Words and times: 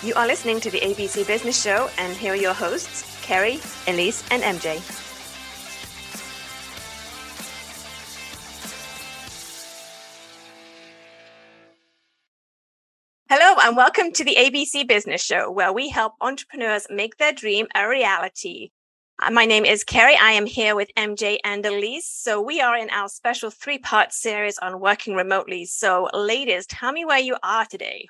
You 0.00 0.14
are 0.14 0.26
listening 0.26 0.60
to 0.60 0.70
the 0.70 0.80
ABC 0.80 1.26
Business 1.26 1.60
Show, 1.62 1.88
and 1.98 2.16
here 2.16 2.32
are 2.32 2.36
your 2.36 2.54
hosts, 2.54 3.04
Carrie, 3.22 3.60
Elise, 3.86 4.24
and 4.30 4.42
MJ. 4.42 4.80
Hello, 13.28 13.56
and 13.62 13.76
welcome 13.76 14.12
to 14.12 14.24
the 14.24 14.36
ABC 14.36 14.86
Business 14.88 15.22
Show, 15.22 15.50
where 15.50 15.72
we 15.72 15.88
help 15.88 16.14
entrepreneurs 16.20 16.86
make 16.90 17.18
their 17.18 17.32
dream 17.32 17.66
a 17.74 17.88
reality. 17.88 18.70
Uh, 19.20 19.30
my 19.30 19.46
name 19.46 19.64
is 19.64 19.84
Carrie. 19.84 20.16
I 20.20 20.32
am 20.32 20.46
here 20.46 20.74
with 20.74 20.90
MJ 20.96 21.38
and 21.44 21.64
Elise. 21.64 22.08
So 22.08 22.40
we 22.40 22.60
are 22.60 22.76
in 22.76 22.90
our 22.90 23.08
special 23.08 23.50
three 23.50 23.78
part 23.78 24.12
series 24.12 24.58
on 24.58 24.80
working 24.80 25.14
remotely. 25.14 25.64
So, 25.64 26.08
ladies, 26.12 26.66
tell 26.66 26.90
me 26.90 27.04
where 27.04 27.20
you 27.20 27.36
are 27.42 27.66
today. 27.66 28.08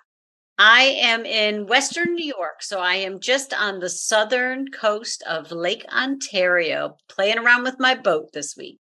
I 0.64 0.96
am 1.00 1.26
in 1.26 1.66
Western 1.66 2.14
New 2.14 2.24
York. 2.24 2.62
So 2.62 2.78
I 2.78 2.94
am 2.94 3.18
just 3.18 3.52
on 3.52 3.80
the 3.80 3.88
southern 3.88 4.68
coast 4.68 5.24
of 5.28 5.50
Lake 5.50 5.84
Ontario, 5.92 6.96
playing 7.08 7.38
around 7.38 7.64
with 7.64 7.80
my 7.80 7.96
boat 7.96 8.32
this 8.32 8.56
week. 8.56 8.78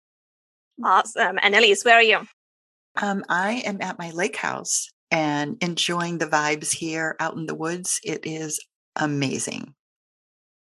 Awesome. 0.84 1.40
And 1.42 1.56
Elise, 1.56 1.84
where 1.84 1.96
are 1.96 2.04
you? 2.04 2.20
Um, 3.02 3.26
I 3.30 3.64
am 3.66 3.82
at 3.82 3.98
my 3.98 4.12
lake 4.12 4.36
house 4.36 4.92
and 5.10 5.58
enjoying 5.60 6.20
the 6.20 6.28
vibes 6.28 6.72
here 6.72 7.16
out 7.20 7.36
in 7.36 7.48
the 7.48 7.56
woods. 7.56 8.00
It 8.04 8.28
is 8.28 8.64
amazing. 8.96 9.74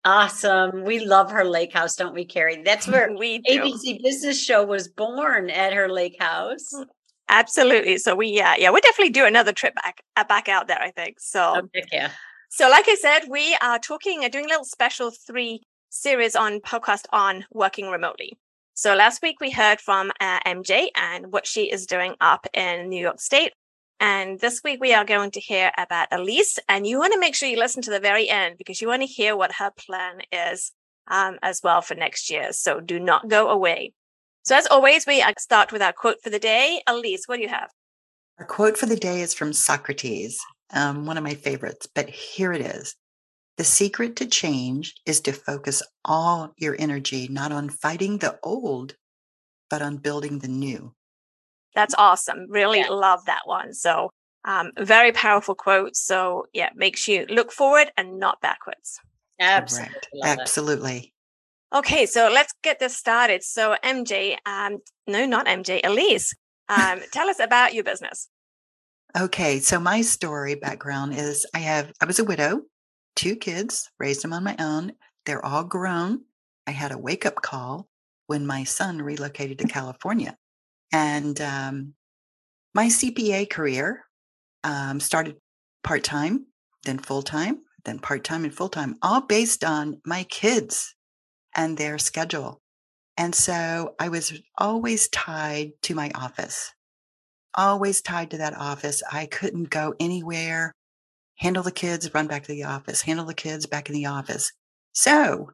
Awesome. 0.05 0.85
We 0.85 0.99
love 1.05 1.31
her 1.31 1.43
lake 1.43 1.73
house, 1.73 1.98
don't 1.98 2.15
we, 2.15 2.23
Carrie? 2.23 2.63
That's 2.63 2.88
where 2.88 3.13
we 3.17 3.40
do. 3.40 3.62
ABC 3.62 4.01
Business 4.01 4.41
Show 4.41 4.63
was 4.63 4.88
born 4.88 5.49
at 5.49 5.73
her 5.73 5.90
lake 5.90 6.15
house. 6.17 6.73
Absolutely. 7.29 7.97
So 7.97 8.15
we, 8.15 8.27
yeah 8.27 8.55
yeah, 8.57 8.69
we'll 8.69 8.81
definitely 8.81 9.11
do 9.11 9.25
another 9.25 9.53
trip 9.53 9.75
back, 9.75 10.01
uh, 10.15 10.23
back 10.23 10.49
out 10.49 10.67
there. 10.67 10.81
I 10.81 10.91
think 10.91 11.20
so. 11.20 11.70
Yeah. 11.91 12.11
So, 12.51 12.67
like 12.67 12.87
I 12.87 12.95
said, 12.95 13.29
we 13.29 13.55
are 13.61 13.77
talking, 13.77 14.25
uh, 14.25 14.29
doing 14.29 14.45
a 14.45 14.48
little 14.48 14.65
special 14.65 15.12
three 15.12 15.62
series 15.89 16.35
on 16.35 16.59
podcast 16.62 17.05
on 17.12 17.45
working 17.51 17.89
remotely. 17.89 18.37
So 18.73 18.95
last 18.95 19.21
week 19.21 19.39
we 19.39 19.51
heard 19.51 19.79
from 19.79 20.12
uh, 20.20 20.39
MJ 20.48 20.87
and 20.95 21.31
what 21.31 21.45
she 21.45 21.70
is 21.70 21.85
doing 21.85 22.15
up 22.21 22.48
in 22.54 22.89
New 22.89 23.01
York 23.01 23.20
State 23.20 23.51
and 23.99 24.39
this 24.39 24.61
week 24.63 24.79
we 24.79 24.93
are 24.93 25.04
going 25.04 25.32
to 25.32 25.39
hear 25.39 25.71
about 25.77 26.07
Elise, 26.11 26.57
and 26.70 26.87
you 26.87 26.99
want 26.99 27.13
to 27.13 27.20
make 27.20 27.35
sure 27.35 27.49
you 27.49 27.59
listen 27.59 27.82
to 27.84 27.91
the 27.91 27.99
very 27.99 28.29
end 28.29 28.57
because 28.57 28.82
you 28.82 28.87
want 28.87 29.01
to 29.01 29.07
hear 29.07 29.35
what 29.35 29.54
her 29.54 29.71
plan 29.71 30.21
is 30.32 30.71
um, 31.09 31.37
as 31.41 31.59
well 31.63 31.82
for 31.82 31.95
next 31.95 32.29
year. 32.29 32.54
So 32.54 32.79
do 32.79 32.99
not 32.99 33.27
go 33.27 33.49
away. 33.49 33.93
So 34.49 34.55
as 34.55 34.65
always, 34.65 35.05
we 35.05 35.21
uh, 35.21 35.31
start 35.37 35.71
with 35.71 35.83
our 35.83 35.93
quote 35.93 36.23
for 36.23 36.31
the 36.31 36.39
day. 36.39 36.81
Elise, 36.87 37.27
what 37.27 37.35
do 37.35 37.43
you 37.43 37.49
have? 37.49 37.69
Our 38.39 38.47
quote 38.47 38.79
for 38.79 38.87
the 38.87 38.95
day 38.95 39.21
is 39.21 39.31
from 39.31 39.53
Socrates, 39.53 40.39
um, 40.73 41.05
one 41.05 41.19
of 41.19 41.23
my 41.23 41.35
favorites, 41.35 41.87
but 41.93 42.09
here 42.09 42.51
it 42.51 42.61
is. 42.61 42.95
The 43.57 43.63
secret 43.63 44.15
to 44.15 44.25
change 44.25 44.95
is 45.05 45.21
to 45.21 45.33
focus 45.33 45.83
all 46.03 46.51
your 46.57 46.75
energy 46.79 47.27
not 47.29 47.51
on 47.51 47.70
fighting 47.70 48.17
the 48.17 48.39
old, 48.41 48.95
but 49.70 49.83
on 49.83 49.97
building 49.97 50.39
the 50.39 50.47
new. 50.47 50.95
That's 51.75 51.93
awesome. 51.95 52.47
Really 52.49 52.79
yeah. 52.79 52.89
love 52.89 53.25
that 53.27 53.43
one. 53.45 53.75
So, 53.75 54.09
um, 54.45 54.71
very 54.79 55.11
powerful 55.11 55.53
quote. 55.53 55.95
So, 55.95 56.47
yeah, 56.53 56.70
makes 56.73 57.07
you 57.07 57.27
look 57.29 57.51
forward 57.51 57.91
and 57.97 58.17
not 58.17 58.41
backwards. 58.41 58.99
Absolutely. 59.39 60.23
Absolutely. 60.23 61.13
Okay, 61.73 62.07
so 62.07 62.29
let's 62.34 62.53
get 62.63 62.79
this 62.79 62.98
started. 62.98 63.43
So, 63.43 63.75
MJ, 63.84 64.38
um, 64.45 64.79
no, 65.06 65.25
not 65.28 65.45
MJ, 65.45 65.81
Elise, 65.84 66.34
um, 66.67 67.00
tell 67.13 67.29
us 67.29 67.39
about 67.39 67.73
your 67.73 67.84
business. 67.84 68.28
Okay, 69.19 69.59
so 69.59 69.79
my 69.79 70.01
story 70.01 70.56
background 70.56 71.13
is 71.13 71.45
I 71.53 71.59
have 71.59 71.91
I 72.01 72.06
was 72.06 72.19
a 72.19 72.23
widow, 72.23 72.61
two 73.16 73.35
kids, 73.35 73.89
raised 74.00 74.23
them 74.23 74.34
on 74.34 74.44
my 74.44 74.56
own. 74.59 74.94
They're 75.25 75.45
all 75.45 75.63
grown. 75.63 76.22
I 76.66 76.72
had 76.72 76.91
a 76.91 76.97
wake 76.97 77.25
up 77.25 77.35
call 77.35 77.88
when 78.28 78.45
my 78.45 78.63
son 78.63 79.01
relocated 79.01 79.59
to 79.59 79.67
California. 79.67 80.38
And 80.91 81.39
um, 81.41 81.94
my 82.73 82.88
CPA 82.88 83.49
career 83.49 84.05
um, 84.63 84.99
started 84.99 85.38
part 85.83 86.03
time, 86.03 86.45
then 86.83 86.99
full 86.99 87.23
time, 87.23 87.59
then 87.85 87.99
part 87.99 88.23
time 88.23 88.44
and 88.44 88.53
full 88.53 88.69
time, 88.69 88.95
all 89.01 89.21
based 89.21 89.63
on 89.63 89.99
my 90.05 90.23
kids 90.23 90.95
and 91.59 91.77
their 91.77 91.97
schedule. 91.97 92.61
And 93.17 93.35
so 93.35 93.95
I 93.99 94.07
was 94.07 94.41
always 94.57 95.09
tied 95.09 95.73
to 95.81 95.93
my 95.93 96.09
office, 96.15 96.73
always 97.53 98.01
tied 98.01 98.31
to 98.31 98.37
that 98.37 98.55
office. 98.55 99.03
I 99.11 99.25
couldn't 99.25 99.69
go 99.69 99.93
anywhere, 99.99 100.71
handle 101.35 101.61
the 101.61 101.73
kids, 101.73 102.13
run 102.13 102.27
back 102.27 102.43
to 102.43 102.53
the 102.53 102.63
office, 102.63 103.01
handle 103.01 103.25
the 103.25 103.33
kids 103.33 103.65
back 103.65 103.89
in 103.89 103.93
the 103.93 104.05
office. 104.05 104.53
So 104.93 105.51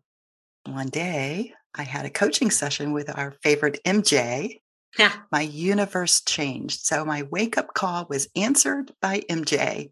one 0.67 0.89
day 0.89 1.53
I 1.73 1.81
had 1.81 2.05
a 2.05 2.11
coaching 2.11 2.51
session 2.51 2.93
with 2.93 3.09
our 3.17 3.31
favorite 3.41 3.79
MJ, 3.83 4.59
yeah. 4.97 5.11
My 5.29 5.41
universe 5.41 6.22
changed. 6.22 6.85
So 6.85 7.03
my 7.03 7.23
wake 7.23 7.57
up 7.57 7.73
call 7.73 8.05
was 8.09 8.29
answered 8.33 8.93
by 9.01 9.23
MJ. 9.29 9.91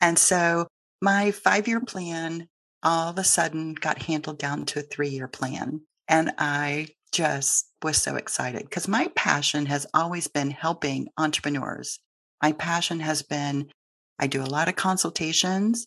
And 0.00 0.16
so 0.16 0.68
my 1.02 1.32
five 1.32 1.66
year 1.66 1.80
plan 1.80 2.48
all 2.82 3.10
of 3.10 3.18
a 3.18 3.24
sudden 3.24 3.74
got 3.74 4.02
handled 4.02 4.38
down 4.38 4.64
to 4.66 4.80
a 4.80 4.82
three 4.82 5.08
year 5.08 5.28
plan. 5.28 5.82
And 6.08 6.32
I 6.38 6.88
just 7.12 7.70
was 7.82 7.96
so 7.96 8.16
excited 8.16 8.62
because 8.62 8.88
my 8.88 9.10
passion 9.14 9.66
has 9.66 9.86
always 9.94 10.28
been 10.28 10.50
helping 10.50 11.08
entrepreneurs. 11.16 11.98
My 12.42 12.52
passion 12.52 13.00
has 13.00 13.22
been 13.22 13.70
I 14.18 14.26
do 14.26 14.42
a 14.42 14.44
lot 14.44 14.68
of 14.68 14.76
consultations, 14.76 15.86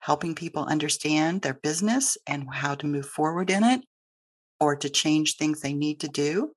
helping 0.00 0.34
people 0.34 0.64
understand 0.64 1.42
their 1.42 1.54
business 1.54 2.16
and 2.26 2.46
how 2.52 2.76
to 2.76 2.86
move 2.86 3.06
forward 3.06 3.50
in 3.50 3.64
it 3.64 3.82
or 4.60 4.76
to 4.76 4.88
change 4.88 5.36
things 5.36 5.60
they 5.60 5.72
need 5.72 6.00
to 6.00 6.08
do. 6.08 6.52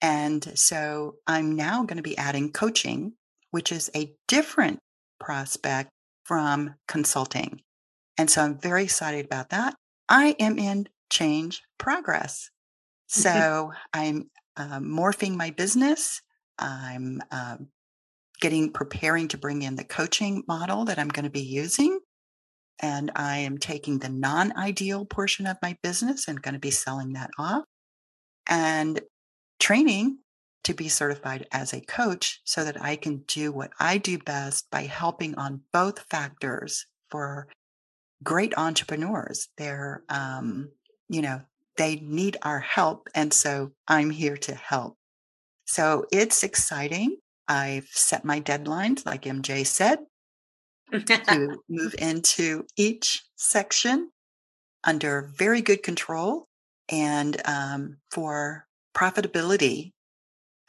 And 0.00 0.56
so 0.56 1.16
I'm 1.26 1.56
now 1.56 1.82
going 1.82 1.96
to 1.96 2.02
be 2.02 2.16
adding 2.16 2.52
coaching, 2.52 3.14
which 3.50 3.72
is 3.72 3.90
a 3.94 4.12
different 4.28 4.78
prospect 5.18 5.90
from 6.24 6.74
consulting. 6.86 7.60
And 8.18 8.28
so 8.28 8.42
I'm 8.42 8.58
very 8.58 8.82
excited 8.82 9.24
about 9.24 9.50
that. 9.50 9.74
I 10.08 10.34
am 10.40 10.58
in 10.58 10.88
change 11.10 11.62
progress. 11.78 12.50
So 13.06 13.72
I'm 13.94 14.30
uh, 14.56 14.80
morphing 14.80 15.36
my 15.36 15.50
business. 15.50 16.20
I'm 16.58 17.22
uh, 17.30 17.56
getting 18.40 18.72
preparing 18.72 19.28
to 19.28 19.38
bring 19.38 19.62
in 19.62 19.76
the 19.76 19.84
coaching 19.84 20.42
model 20.46 20.84
that 20.86 20.98
I'm 20.98 21.08
going 21.08 21.24
to 21.24 21.30
be 21.30 21.40
using. 21.40 22.00
And 22.80 23.10
I 23.16 23.38
am 23.38 23.58
taking 23.58 23.98
the 23.98 24.08
non 24.08 24.56
ideal 24.56 25.04
portion 25.04 25.46
of 25.46 25.56
my 25.62 25.76
business 25.82 26.28
and 26.28 26.42
going 26.42 26.54
to 26.54 26.60
be 26.60 26.70
selling 26.70 27.14
that 27.14 27.30
off. 27.38 27.64
And 28.48 29.00
training 29.58 30.18
to 30.64 30.74
be 30.74 30.88
certified 30.88 31.46
as 31.50 31.72
a 31.72 31.80
coach 31.80 32.40
so 32.44 32.64
that 32.64 32.80
I 32.82 32.96
can 32.96 33.24
do 33.26 33.52
what 33.52 33.70
I 33.80 33.98
do 33.98 34.18
best 34.18 34.70
by 34.70 34.82
helping 34.82 35.34
on 35.36 35.62
both 35.72 36.00
factors 36.10 36.86
for 37.10 37.48
great 38.22 38.56
entrepreneurs. 38.56 39.48
They're, 39.56 40.02
um, 40.08 40.70
you 41.08 41.22
know, 41.22 41.40
they 41.76 41.96
need 41.96 42.36
our 42.42 42.60
help. 42.60 43.08
And 43.14 43.32
so 43.32 43.72
I'm 43.86 44.10
here 44.10 44.36
to 44.36 44.54
help. 44.54 44.96
So 45.64 46.06
it's 46.12 46.42
exciting. 46.42 47.18
I've 47.46 47.88
set 47.90 48.24
my 48.24 48.40
deadlines, 48.40 49.06
like 49.06 49.22
MJ 49.22 49.64
said, 49.66 50.00
to 50.92 51.58
move 51.68 51.94
into 51.98 52.64
each 52.76 53.24
section 53.36 54.10
under 54.84 55.30
very 55.36 55.60
good 55.60 55.82
control 55.82 56.46
and 56.88 57.40
um, 57.44 57.98
for 58.10 58.66
profitability, 58.94 59.92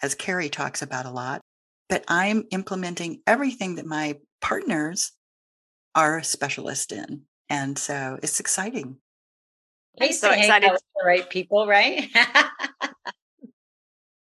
as 0.01 0.15
Carrie 0.15 0.49
talks 0.49 0.81
about 0.81 1.05
a 1.05 1.11
lot, 1.11 1.41
but 1.87 2.03
I'm 2.07 2.43
implementing 2.51 3.21
everything 3.25 3.75
that 3.75 3.85
my 3.85 4.17
partners 4.41 5.11
are 5.95 6.21
specialists 6.23 6.91
in. 6.91 7.23
And 7.49 7.77
so 7.77 8.19
it's 8.21 8.39
exciting. 8.39 8.97
I'm 9.99 10.13
so 10.13 10.31
excited. 10.31 10.71
With 10.71 10.81
the 10.95 11.05
right 11.05 11.29
people, 11.29 11.67
right? 11.67 12.09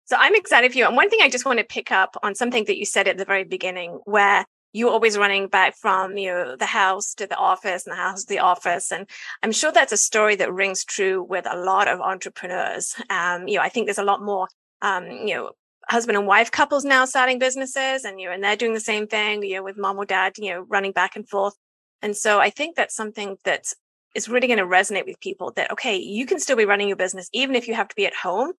so 0.06 0.18
I'm 0.19 0.36
excited 0.36 0.71
for 0.71 0.77
you. 0.77 0.86
And 0.86 0.95
one 0.95 1.10
thing 1.10 1.19
I 1.21 1.30
just 1.30 1.45
want 1.45 1.60
to 1.60 1.65
pick 1.65 1.92
up 1.92 2.18
on 2.24 2.36
something 2.36 2.65
that 2.65 2.77
you 2.77 2.86
said 2.86 3.07
at 3.07 3.18
the 3.18 3.25
very 3.25 3.44
beginning, 3.44 4.00
where 4.06 4.45
you're 4.74 4.92
always 4.92 5.18
running 5.18 5.48
back 5.48 5.75
from 5.77 6.18
you 6.18 6.30
know 6.30 6.56
the 6.56 6.65
house 6.65 7.13
to 7.13 7.27
the 7.27 7.38
office 7.38 7.86
and 7.86 7.94
the 7.94 8.01
house 8.01 8.25
to 8.25 8.33
the 8.33 8.39
office 8.39 8.92
and 8.92 9.07
i'm 9.44 9.51
sure 9.51 9.71
that's 9.71 9.92
a 9.92 9.98
story 9.98 10.36
that 10.36 10.51
rings 10.51 10.83
true 10.83 11.24
with 11.24 11.45
a 11.50 11.57
lot 11.57 11.88
of 11.88 12.01
entrepreneurs 12.01 12.95
um, 13.09 13.48
you 13.48 13.56
know 13.56 13.62
i 13.62 13.69
think 13.69 13.86
there's 13.86 14.00
a 14.00 14.04
lot 14.04 14.21
more 14.21 14.48
um, 14.81 15.06
you 15.06 15.33
know 15.36 15.51
husband 15.89 16.18
and 16.18 16.27
wife 16.27 16.50
couples 16.50 16.83
now 16.83 17.06
starting 17.06 17.39
businesses 17.39 18.04
and 18.04 18.19
you 18.19 18.27
know 18.27 18.33
and 18.33 18.44
they're 18.44 18.56
doing 18.56 18.74
the 18.74 18.80
same 18.80 19.07
thing 19.07 19.44
you 19.44 19.56
know 19.56 19.63
with 19.63 19.77
mom 19.77 19.98
or 19.98 20.06
dad 20.06 20.33
you 20.38 20.51
know 20.51 20.66
running 20.69 20.92
back 20.92 21.16
and 21.16 21.30
forth 21.30 21.54
and 22.03 22.15
so 22.15 22.39
i 22.39 22.50
think 22.50 22.75
that's 22.75 22.95
something 22.95 23.38
that 23.44 23.65
is 24.13 24.29
really 24.29 24.47
going 24.47 24.59
to 24.59 24.65
resonate 24.65 25.07
with 25.07 25.19
people 25.19 25.51
that 25.55 25.71
okay 25.71 25.97
you 25.97 26.25
can 26.25 26.39
still 26.39 26.55
be 26.57 26.65
running 26.65 26.88
your 26.88 26.97
business 26.97 27.29
even 27.33 27.55
if 27.55 27.67
you 27.67 27.73
have 27.73 27.88
to 27.88 27.95
be 27.95 28.05
at 28.05 28.13
home 28.13 28.53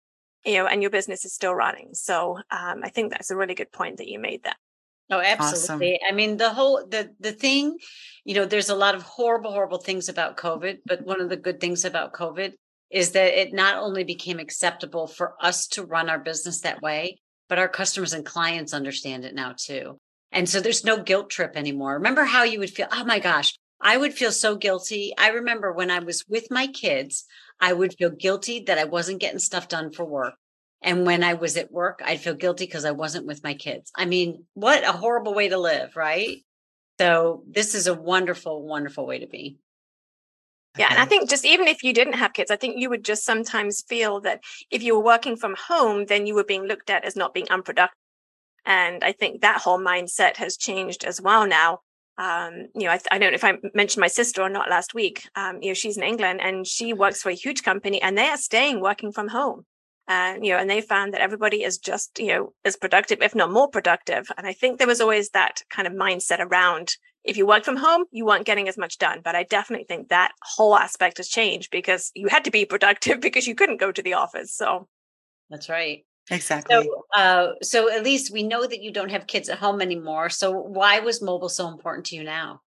you 0.45 0.55
know 0.55 0.67
and 0.67 0.83
your 0.83 0.91
business 0.91 1.25
is 1.25 1.33
still 1.33 1.55
running 1.55 1.91
so 1.93 2.37
um, 2.51 2.81
i 2.83 2.89
think 2.89 3.11
that's 3.11 3.31
a 3.31 3.37
really 3.37 3.55
good 3.55 3.71
point 3.71 3.99
that 3.99 4.09
you 4.09 4.19
made 4.19 4.43
there 4.43 4.57
Oh, 5.11 5.21
absolutely. 5.21 5.97
Awesome. 5.97 6.07
I 6.09 6.13
mean, 6.15 6.39
the 6.39 6.51
whole 6.51 6.87
the 6.89 7.11
the 7.21 7.33
thing, 7.33 7.77
you 8.25 8.35
know, 8.35 8.47
there's 8.47 8.71
a 8.71 8.75
lot 8.75 8.95
of 8.95 9.03
horrible, 9.03 9.53
horrible 9.53 9.79
things 9.79 10.09
about 10.09 10.39
COVID, 10.39 10.79
but 10.87 11.05
one 11.05 11.21
of 11.21 11.29
the 11.29 11.37
good 11.37 11.61
things 11.61 11.85
about 11.85 12.15
COVID 12.15 12.55
is 12.91 13.11
that 13.13 13.39
it 13.39 13.53
not 13.53 13.77
only 13.77 14.05
became 14.05 14.39
acceptable 14.39 15.07
for 15.07 15.35
us 15.41 15.67
to 15.67 15.85
run 15.85 16.09
our 16.09 16.19
business 16.19 16.61
that 16.61 16.81
way, 16.81 17.21
but 17.49 17.59
our 17.59 17.69
customers 17.69 18.15
and 18.15 18.25
clients 18.25 18.73
understand 18.73 19.25
it 19.25 19.35
now 19.35 19.55
too. 19.57 19.99
And 20.35 20.49
so 20.49 20.61
there's 20.61 20.85
no 20.85 21.01
guilt 21.01 21.31
trip 21.31 21.57
anymore. 21.57 21.95
Remember 21.95 22.25
how 22.25 22.43
you 22.43 22.59
would 22.59 22.71
feel, 22.71 22.89
oh 22.91 23.05
my 23.05 23.21
gosh, 23.21 23.57
I 23.81 23.97
would 23.97 24.13
feel 24.13 24.33
so 24.33 24.57
guilty. 24.57 25.15
I 25.17 25.29
remember 25.29 25.73
when 25.73 25.93
I 25.93 26.01
was 26.01 26.25
with 26.29 26.51
my 26.51 26.67
kids, 26.67 27.25
I 27.61 27.73
would 27.73 27.95
feel 27.97 28.11
guilty 28.11 28.65
that 28.67 28.77
I 28.77 28.85
wasn't 28.85 29.21
getting 29.21 29.39
stuff 29.39 29.69
done 29.69 29.93
for 29.93 30.05
work. 30.05 30.35
And 30.83 31.07
when 31.07 31.23
I 31.23 31.35
was 31.35 31.57
at 31.57 31.71
work, 31.71 32.03
I'd 32.05 32.21
feel 32.21 32.35
guilty 32.35 32.67
because 32.67 32.85
I 32.85 32.91
wasn't 32.91 33.27
with 33.27 33.45
my 33.45 33.55
kids. 33.55 33.93
I 33.97 34.07
mean, 34.07 34.45
what 34.55 34.83
a 34.83 34.93
horrible 34.93 35.35
way 35.35 35.49
to 35.49 35.57
live, 35.57 35.95
right? 35.97 36.39
So 37.01 37.45
this 37.49 37.75
is 37.75 37.87
a 37.87 37.95
wonderful, 37.95 38.67
wonderful 38.67 39.07
way 39.07 39.21
to 39.21 39.27
be. 39.29 39.59
Yeah, 40.77 40.89
and 40.91 40.99
I 40.99 41.05
think 41.05 41.31
just 41.31 41.45
even 41.45 41.69
if 41.69 41.85
you 41.85 41.93
didn't 41.93 42.15
have 42.15 42.33
kids, 42.33 42.51
I 42.51 42.57
think 42.57 42.79
you 42.79 42.91
would 42.91 43.05
just 43.05 43.25
sometimes 43.25 43.85
feel 43.89 44.21
that 44.23 44.41
if 44.73 44.83
you 44.83 44.97
were 44.97 45.05
working 45.05 45.37
from 45.37 45.55
home, 45.69 46.07
then 46.07 46.27
you 46.27 46.35
were 46.35 46.45
being 46.45 46.65
looked 46.65 46.91
at 46.91 47.05
as 47.05 47.15
not 47.15 47.33
being 47.33 47.49
unproductive. 47.49 47.97
And 48.67 49.05
I 49.05 49.13
think 49.13 49.41
that 49.41 49.61
whole 49.61 49.79
mindset 49.79 50.37
has 50.37 50.57
changed 50.57 51.05
as 51.05 51.21
well 51.21 51.47
now. 51.47 51.81
Um, 52.17 52.69
you 52.75 52.85
know, 52.85 52.91
I, 52.91 53.01
I, 53.11 53.19
don't 53.19 53.33
know 53.33 53.35
if 53.35 53.45
I 53.45 53.59
mentioned 53.75 54.01
my 54.01 54.09
sister 54.09 54.41
or 54.41 54.49
not 54.49 54.71
last 54.71 54.95
week. 54.95 55.29
Um, 55.35 55.61
you 55.61 55.71
know, 55.71 55.75
she's 55.75 55.97
in 55.97 56.05
England 56.05 56.41
and 56.41 56.65
she 56.65 56.93
works 56.93 57.21
for 57.21 57.29
a 57.29 57.35
huge 57.35 57.65
company 57.65 58.01
and 58.01 58.17
they 58.17 58.29
are 58.29 58.37
staying 58.37 58.81
working 58.81 59.11
from 59.11 59.29
home. 59.29 59.67
And, 60.07 60.39
uh, 60.39 60.45
you 60.45 60.53
know, 60.53 60.59
and 60.59 60.71
they 60.71 60.81
found 60.81 61.13
that 61.13 61.21
everybody 61.21 61.65
is 61.65 61.79
just, 61.79 62.19
you 62.19 62.29
know, 62.29 62.53
as 62.65 62.77
productive, 62.77 63.21
if 63.21 63.35
not 63.35 63.51
more 63.51 63.69
productive. 63.69 64.29
And 64.37 64.47
I 64.47 64.53
think 64.53 64.79
there 64.79 64.87
was 64.87 65.01
always 65.01 65.31
that 65.31 65.63
kind 65.71 65.89
of 65.89 65.95
mindset 65.95 66.39
around 66.39 66.97
if 67.25 67.39
you 67.39 67.47
work 67.47 67.65
from 67.65 67.77
home, 67.77 68.05
you 68.11 68.27
weren't 68.27 68.45
getting 68.45 68.69
as 68.69 68.77
much 68.77 68.99
done. 68.99 69.21
But 69.25 69.35
I 69.35 69.45
definitely 69.45 69.87
think 69.87 70.09
that 70.09 70.33
whole 70.43 70.77
aspect 70.77 71.17
has 71.17 71.29
changed 71.29 71.71
because 71.71 72.13
you 72.15 72.29
had 72.29 72.45
to 72.45 72.51
be 72.51 72.65
productive 72.75 73.21
because 73.21 73.47
you 73.47 73.55
couldn't 73.55 73.81
go 73.81 73.91
to 73.91 74.03
the 74.03 74.15
office. 74.15 74.55
So 74.55 74.89
that's 75.51 75.69
right. 75.69 76.05
Exactly. 76.31 76.75
So, 76.75 77.05
uh, 77.15 77.49
so 77.63 77.91
at 77.91 78.03
least 78.03 78.33
we 78.33 78.43
know 78.43 78.67
that 78.67 78.83
you 78.83 78.93
don't 78.93 79.11
have 79.11 79.27
kids 79.27 79.49
at 79.49 79.59
home 79.59 79.83
anymore. 79.83 80.31
So 80.31 80.53
why 80.53 81.01
was 81.01 81.21
mobile 81.21 81.51
so 81.51 81.69
important 81.69 82.07
to 82.07 82.17
you 82.17 82.25
now? 82.25 82.61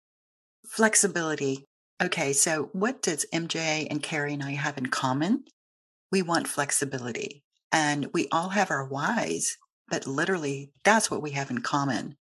Flexibility. 0.68 1.66
Okay, 2.04 2.34
so 2.34 2.70
what 2.74 3.02
does 3.02 3.26
MJ 3.34 3.88
and 3.90 4.04
Carrie 4.04 4.34
and 4.34 4.44
I 4.44 4.52
have 4.52 4.78
in 4.78 4.88
common? 4.88 5.46
We 6.12 6.22
want 6.22 6.48
flexibility, 6.48 7.44
and 7.72 8.08
we 8.14 8.28
all 8.32 8.50
have 8.50 8.70
our 8.70 8.86
whys, 8.86 9.56
but 9.90 10.06
literally, 10.06 10.72
that's 10.84 11.10
what 11.10 11.22
we 11.22 11.32
have 11.32 11.50
in 11.50 11.62
common. 11.62 12.18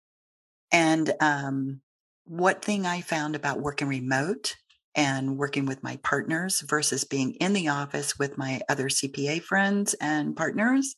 And 0.71 1.13
um, 1.21 1.81
what 2.25 2.65
thing 2.65 2.87
I 2.87 3.01
found 3.01 3.35
about 3.35 3.61
working 3.61 3.89
remote 3.89 4.55
and 4.95 5.37
working 5.37 5.67
with 5.67 5.83
my 5.83 5.97
partners 6.05 6.61
versus 6.61 7.03
being 7.05 7.33
in 7.35 7.53
the 7.53 7.69
office 7.69 8.17
with 8.19 8.39
my 8.39 8.61
other 8.69 8.89
CPA 8.89 9.43
friends 9.43 9.95
and 9.95 10.37
partners 10.37 10.95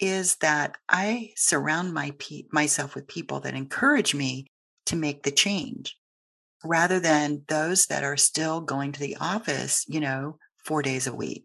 is 0.00 0.36
that 0.36 0.76
I 0.88 1.32
surround 1.36 1.92
my 1.92 2.12
pe- 2.18 2.44
myself 2.52 2.94
with 2.94 3.06
people 3.06 3.40
that 3.40 3.54
encourage 3.54 4.14
me 4.14 4.46
to 4.86 4.96
make 4.96 5.22
the 5.22 5.30
change 5.30 5.96
rather 6.64 7.00
than 7.00 7.42
those 7.48 7.86
that 7.86 8.04
are 8.04 8.16
still 8.16 8.60
going 8.60 8.92
to 8.92 9.00
the 9.00 9.16
office, 9.20 9.84
you 9.88 10.00
know, 10.00 10.38
4 10.64 10.82
days 10.82 11.06
a 11.06 11.14
week. 11.14 11.44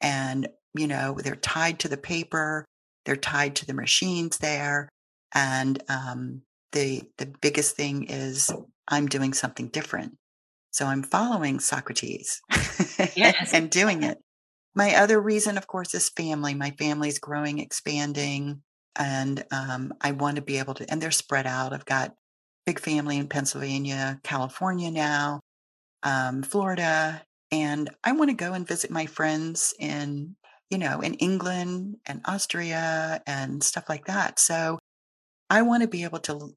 And 0.00 0.48
you 0.74 0.86
know, 0.86 1.18
they're 1.22 1.36
tied 1.36 1.78
to 1.80 1.88
the 1.88 1.98
paper, 1.98 2.64
they're 3.04 3.16
tied 3.16 3.56
to 3.56 3.66
the 3.66 3.74
machines 3.74 4.38
there 4.38 4.88
and 5.34 5.82
um 5.88 6.42
the 6.72 7.02
the 7.18 7.26
biggest 7.40 7.76
thing 7.76 8.04
is 8.04 8.50
I'm 8.88 9.06
doing 9.06 9.32
something 9.32 9.68
different. 9.68 10.16
So 10.70 10.86
I'm 10.86 11.02
following 11.02 11.60
Socrates 11.60 12.40
yes. 13.14 13.50
and 13.54 13.70
doing 13.70 14.02
it. 14.02 14.18
My 14.74 14.94
other 14.96 15.20
reason, 15.20 15.58
of 15.58 15.66
course, 15.66 15.94
is 15.94 16.08
family. 16.08 16.54
My 16.54 16.70
family's 16.72 17.18
growing, 17.18 17.58
expanding, 17.58 18.62
and 18.96 19.44
um, 19.50 19.92
I 20.00 20.12
want 20.12 20.36
to 20.36 20.42
be 20.42 20.58
able 20.58 20.74
to. 20.74 20.90
And 20.90 21.00
they're 21.00 21.10
spread 21.10 21.46
out. 21.46 21.72
I've 21.72 21.84
got 21.84 22.14
big 22.64 22.78
family 22.78 23.18
in 23.18 23.28
Pennsylvania, 23.28 24.20
California 24.22 24.90
now, 24.90 25.40
um, 26.02 26.42
Florida, 26.42 27.22
and 27.50 27.90
I 28.02 28.12
want 28.12 28.30
to 28.30 28.36
go 28.36 28.54
and 28.54 28.66
visit 28.66 28.90
my 28.90 29.06
friends 29.06 29.74
in, 29.78 30.36
you 30.70 30.78
know, 30.78 31.00
in 31.00 31.14
England 31.14 31.96
and 32.06 32.22
Austria 32.24 33.20
and 33.26 33.62
stuff 33.62 33.88
like 33.88 34.06
that. 34.06 34.38
So 34.38 34.78
I 35.50 35.62
want 35.62 35.82
to 35.82 35.88
be 35.88 36.04
able 36.04 36.20
to 36.20 36.54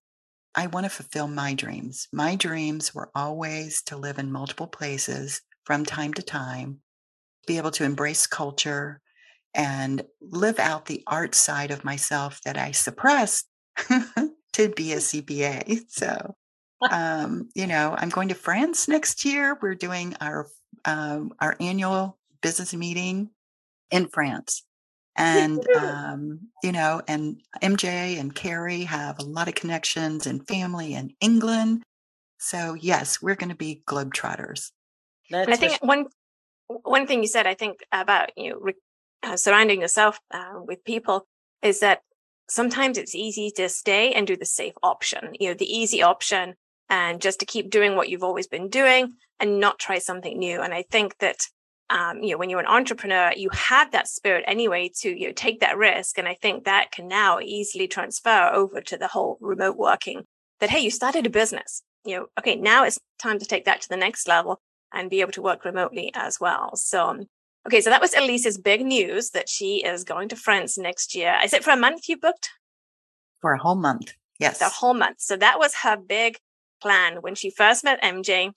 I 0.57 0.67
want 0.67 0.85
to 0.85 0.89
fulfill 0.89 1.27
my 1.27 1.53
dreams. 1.53 2.07
My 2.13 2.35
dreams 2.38 2.95
were 2.95 3.12
always 3.13 3.81
to 3.83 3.97
live 3.97 4.19
in 4.19 4.31
multiple 4.31 4.67
places 4.67 5.41
from 5.65 5.83
time 5.83 6.13
to 6.13 6.21
time, 6.21 6.79
be 7.45 7.57
able 7.57 7.71
to 7.71 7.83
embrace 7.83 8.27
culture 8.27 9.01
and 9.53 10.03
live 10.21 10.59
out 10.59 10.86
the 10.86 11.03
art 11.07 11.33
side 11.33 11.71
of 11.71 11.86
myself 11.86 12.42
that 12.44 12.57
I 12.57 12.71
suppressed 12.71 13.47
to 14.53 14.69
be 14.69 14.94
a 14.94 14.97
CPA. 14.97 15.81
So, 15.89 16.36
um, 16.92 17.50
you 17.56 17.68
know, 17.68 17.95
I'm 17.97 18.09
going 18.09 18.27
to 18.27 18.36
France 18.36 18.88
next 18.88 19.24
year. 19.24 19.57
We're 19.62 19.75
doing 19.75 20.15
our 20.19 20.47
um, 20.83 21.31
our 21.39 21.56
annual 21.59 22.18
business 22.42 22.74
meeting 22.74 23.30
in 23.91 24.07
France. 24.07 24.63
And 25.15 25.65
um, 25.77 26.50
you 26.62 26.74
know 26.74 27.01
and 27.07 27.41
mj 27.63 27.86
and 28.19 28.36
carrie 28.36 28.83
have 28.83 29.18
a 29.18 29.24
lot 29.24 29.48
of 29.48 29.56
connections 29.56 30.27
and 30.27 30.45
family 30.45 30.94
in 30.94 31.13
england. 31.21 31.83
So 32.38 32.74
yes 32.74 33.21
we're 33.21 33.36
going 33.36 33.50
to 33.50 33.56
be 33.56 33.81
globetrotters. 33.88 34.71
And 35.31 35.53
i 35.53 35.56
think 35.56 35.81
one 35.81 36.07
one 36.67 37.07
thing 37.07 37.21
you 37.21 37.27
said 37.27 37.47
i 37.47 37.53
think 37.53 37.79
about 37.91 38.29
you 38.38 38.50
know 38.50 38.71
uh, 39.23 39.38
surrounding 39.38 39.81
yourself 39.81 40.19
uh, 40.31 40.53
with 40.65 40.83
people 40.83 41.27
is 41.62 41.79
that 41.79 42.01
sometimes 42.47 42.97
it's 42.97 43.15
easy 43.15 43.50
to 43.50 43.67
stay 43.69 44.12
and 44.13 44.27
do 44.27 44.35
the 44.35 44.45
safe 44.45 44.73
option 44.83 45.31
you 45.39 45.50
know 45.50 45.53
the 45.53 45.71
easy 45.71 46.01
option 46.01 46.53
and 46.89 47.21
just 47.21 47.39
to 47.39 47.45
keep 47.45 47.69
doing 47.69 47.95
what 47.95 48.09
you've 48.09 48.23
always 48.23 48.47
been 48.47 48.69
doing 48.69 49.13
and 49.39 49.59
not 49.59 49.79
try 49.79 49.97
something 49.97 50.38
new 50.38 50.62
and 50.62 50.73
i 50.73 50.83
think 50.91 51.17
that 51.19 51.47
um, 51.89 52.23
you 52.23 52.31
know, 52.31 52.38
when 52.38 52.50
you're 52.50 52.59
an 52.59 52.65
entrepreneur, 52.65 53.31
you 53.35 53.50
have 53.51 53.91
that 53.91 54.07
spirit 54.07 54.44
anyway 54.47 54.89
to 55.01 55.09
you 55.09 55.27
know, 55.27 55.33
take 55.33 55.59
that 55.59 55.77
risk. 55.77 56.17
And 56.17 56.27
I 56.27 56.33
think 56.33 56.63
that 56.63 56.91
can 56.91 57.07
now 57.07 57.39
easily 57.39 57.88
transfer 57.88 58.50
over 58.51 58.81
to 58.81 58.97
the 58.97 59.07
whole 59.07 59.38
remote 59.39 59.77
working 59.77 60.23
that, 60.59 60.71
hey, 60.71 60.79
you 60.79 60.89
started 60.89 61.27
a 61.27 61.29
business, 61.29 61.83
you 62.03 62.15
know, 62.15 62.25
okay, 62.39 62.56
now 62.56 62.85
it's 62.85 63.00
time 63.19 63.39
to 63.39 63.45
take 63.45 63.65
that 63.65 63.81
to 63.81 63.89
the 63.89 63.97
next 63.97 64.27
level 64.27 64.60
and 64.95 65.09
be 65.09 65.21
able 65.21 65.31
to 65.33 65.41
work 65.41 65.65
remotely 65.65 66.11
as 66.15 66.39
well. 66.39 66.75
So, 66.75 67.05
um, 67.07 67.25
okay, 67.67 67.81
so 67.81 67.89
that 67.89 68.01
was 68.01 68.15
Elise's 68.15 68.57
big 68.57 68.83
news 68.83 69.31
that 69.31 69.49
she 69.49 69.83
is 69.83 70.03
going 70.03 70.29
to 70.29 70.35
France 70.35 70.77
next 70.77 71.13
year. 71.13 71.37
Is 71.43 71.53
it 71.53 71.63
for 71.63 71.71
a 71.71 71.77
month 71.77 72.09
you 72.09 72.17
booked? 72.17 72.49
For 73.41 73.53
a 73.53 73.59
whole 73.59 73.75
month. 73.75 74.13
Yes. 74.39 74.59
The 74.59 74.69
whole 74.69 74.93
month. 74.93 75.21
So 75.21 75.37
that 75.37 75.59
was 75.59 75.75
her 75.83 75.97
big 75.97 76.37
plan 76.81 77.17
when 77.21 77.35
she 77.35 77.49
first 77.49 77.83
met 77.83 78.01
MJ 78.01 78.51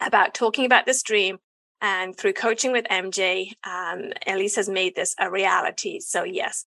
about 0.00 0.34
talking 0.34 0.64
about 0.64 0.86
this 0.86 1.02
dream 1.02 1.38
and 1.80 2.16
through 2.16 2.32
coaching 2.32 2.72
with 2.72 2.86
MJ, 2.86 3.52
um, 3.64 4.12
Elise 4.26 4.56
has 4.56 4.68
made 4.68 4.96
this 4.96 5.14
a 5.18 5.30
reality. 5.30 6.00
So 6.00 6.24
yes, 6.24 6.64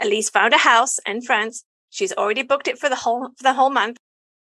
Elise 0.00 0.28
found 0.28 0.52
a 0.52 0.58
house 0.58 0.98
in 1.06 1.22
France. 1.22 1.64
She's 1.90 2.12
already 2.12 2.42
booked 2.42 2.68
it 2.68 2.78
for 2.78 2.88
the 2.88 2.96
whole 2.96 3.30
for 3.36 3.42
the 3.42 3.54
whole 3.54 3.70
month. 3.70 3.96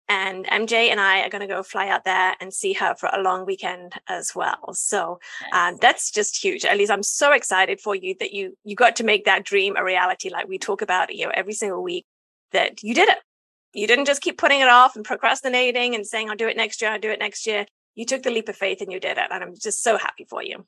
And 0.09 0.47
MJ 0.47 0.91
and 0.91 1.01
I 1.01 1.23
are 1.23 1.29
going 1.29 1.41
to 1.41 1.53
go 1.53 1.63
fly 1.63 1.89
out 1.89 2.05
there 2.05 2.37
and 2.41 2.55
see 2.55 2.73
her 2.75 2.95
for 2.95 3.09
a 3.13 3.21
long 3.21 3.45
weekend 3.45 3.95
as 4.09 4.35
well. 4.37 4.73
So 4.73 5.19
um, 5.53 5.79
that's 5.81 6.13
just 6.13 6.43
huge. 6.43 6.65
Elise, 6.65 6.91
I'm 6.91 7.03
so 7.03 7.33
excited 7.33 7.81
for 7.81 7.95
you 7.95 8.15
that 8.21 8.33
you 8.33 8.57
you 8.65 8.77
got 8.77 8.97
to 8.97 9.05
make 9.05 9.25
that 9.25 9.45
dream 9.45 9.75
a 9.77 9.85
reality. 9.85 10.31
Like 10.31 10.49
we 10.49 10.59
talk 10.59 10.81
about, 10.81 11.15
you 11.15 11.27
know, 11.27 11.33
every 11.35 11.55
single 11.55 11.83
week 11.83 12.07
that 12.53 12.83
you 12.83 12.95
did 12.95 13.09
it. 13.09 13.19
You 13.73 13.87
didn't 13.87 14.07
just 14.07 14.23
keep 14.23 14.39
putting 14.39 14.61
it 14.61 14.69
off 14.69 14.97
and 14.97 15.05
procrastinating 15.05 15.95
and 15.95 16.07
saying, 16.07 16.31
"I'll 16.31 16.37
do 16.37 16.49
it 16.49 16.57
next 16.57 16.81
year. 16.81 16.93
I'll 16.93 17.01
do 17.01 17.11
it 17.11 17.19
next 17.19 17.47
year." 17.47 17.67
you 17.97 18.05
took 18.05 18.23
the 18.23 18.31
leap 18.31 18.49
of 18.49 18.57
faith 18.57 18.81
and 18.81 18.93
you 18.93 19.01
did 19.01 19.19
it. 19.19 19.27
And 19.31 19.43
I'm 19.43 19.55
just 19.57 19.83
so 19.83 19.99
happy 19.99 20.25
for 20.29 20.43
you. 20.43 20.65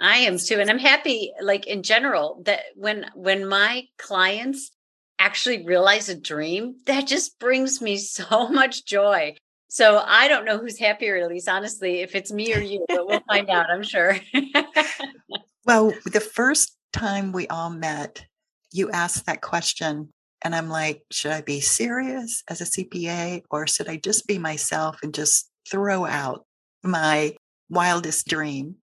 I 0.00 0.18
am 0.18 0.38
too. 0.38 0.58
And 0.60 0.70
I'm 0.70 0.78
happy, 0.78 1.32
like 1.40 1.66
in 1.66 1.82
general, 1.82 2.40
that 2.46 2.60
when 2.74 3.06
when 3.14 3.46
my 3.46 3.84
clients 3.98 4.70
actually 5.18 5.64
realize 5.64 6.08
a 6.08 6.14
dream, 6.18 6.76
that 6.86 7.06
just 7.06 7.38
brings 7.38 7.80
me 7.80 7.96
so 7.98 8.48
much 8.48 8.84
joy. 8.84 9.36
So 9.68 10.02
I 10.06 10.28
don't 10.28 10.44
know 10.44 10.58
who's 10.58 10.78
happier, 10.78 11.16
Elise 11.16 11.48
honestly, 11.48 12.00
if 12.00 12.14
it's 12.14 12.32
me 12.32 12.54
or 12.54 12.60
you, 12.60 12.84
but 12.88 13.06
we'll 13.06 13.22
find 13.28 13.50
out, 13.50 13.70
I'm 13.70 13.82
sure. 13.82 14.16
well, 15.64 15.92
the 16.06 16.20
first 16.20 16.76
time 16.92 17.32
we 17.32 17.48
all 17.48 17.70
met, 17.70 18.24
you 18.70 18.90
asked 18.90 19.26
that 19.26 19.40
question. 19.42 20.10
And 20.42 20.54
I'm 20.54 20.68
like, 20.68 21.02
should 21.10 21.32
I 21.32 21.40
be 21.40 21.60
serious 21.60 22.42
as 22.48 22.60
a 22.60 22.64
CPA 22.64 23.42
or 23.50 23.66
should 23.66 23.88
I 23.88 23.96
just 23.96 24.26
be 24.28 24.38
myself 24.38 24.98
and 25.02 25.14
just 25.14 25.50
throw 25.68 26.04
out 26.04 26.44
my 26.82 27.34
wildest 27.68 28.28
dream. 28.28 28.76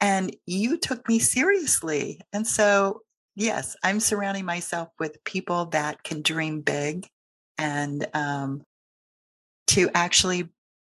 And 0.00 0.34
you 0.46 0.76
took 0.76 1.08
me 1.08 1.18
seriously. 1.18 2.20
And 2.32 2.46
so, 2.46 3.00
yes, 3.36 3.76
I'm 3.84 4.00
surrounding 4.00 4.44
myself 4.44 4.88
with 4.98 5.22
people 5.22 5.66
that 5.66 6.02
can 6.02 6.22
dream 6.22 6.62
big 6.62 7.06
and 7.58 8.06
um, 8.14 8.62
to 9.68 9.88
actually 9.94 10.48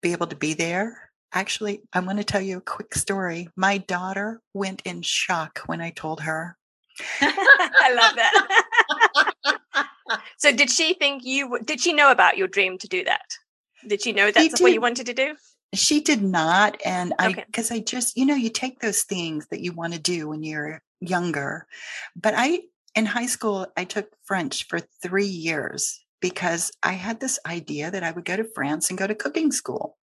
be 0.01 0.13
able 0.13 0.27
to 0.27 0.35
be 0.35 0.53
there. 0.53 1.09
Actually, 1.33 1.81
I 1.91 1.99
want 1.99 2.19
to 2.19 2.23
tell 2.23 2.41
you 2.41 2.57
a 2.57 2.61
quick 2.61 2.95
story. 2.95 3.49
My 3.57 3.79
daughter 3.79 4.39
went 4.53 4.81
in 4.85 5.01
shock 5.01 5.59
when 5.65 5.81
I 5.81 5.89
told 5.89 6.21
her. 6.21 6.55
I 7.21 7.93
love 7.93 8.15
that. 8.15 9.87
so, 10.37 10.51
did 10.53 10.71
she 10.71 10.93
think 10.93 11.25
you? 11.25 11.59
Did 11.65 11.81
she 11.81 11.91
know 11.91 12.11
about 12.11 12.37
your 12.37 12.47
dream 12.47 12.77
to 12.77 12.87
do 12.87 13.03
that? 13.03 13.25
Did 13.87 14.01
she 14.01 14.13
know 14.13 14.31
that's 14.31 14.61
what 14.61 14.71
you 14.71 14.81
wanted 14.81 15.05
to 15.07 15.13
do? 15.13 15.35
She 15.73 16.01
did 16.01 16.23
not. 16.23 16.79
And 16.85 17.13
I, 17.19 17.33
because 17.33 17.71
I 17.71 17.79
just, 17.79 18.17
you 18.17 18.25
know, 18.25 18.35
you 18.35 18.49
take 18.49 18.79
those 18.79 19.03
things 19.03 19.47
that 19.51 19.61
you 19.61 19.73
want 19.73 19.93
to 19.93 19.99
do 19.99 20.29
when 20.29 20.43
you're 20.43 20.81
younger. 20.99 21.67
But 22.15 22.33
I, 22.37 22.61
in 22.95 23.05
high 23.05 23.25
school, 23.25 23.67
I 23.75 23.83
took 23.83 24.09
French 24.23 24.67
for 24.67 24.79
three 25.01 25.25
years 25.25 26.03
because 26.21 26.71
I 26.81 26.93
had 26.93 27.19
this 27.19 27.39
idea 27.45 27.91
that 27.91 28.03
I 28.03 28.11
would 28.11 28.25
go 28.25 28.37
to 28.37 28.43
France 28.55 28.89
and 28.89 28.97
go 28.97 29.07
to 29.07 29.15
cooking 29.15 29.51
school. 29.51 29.97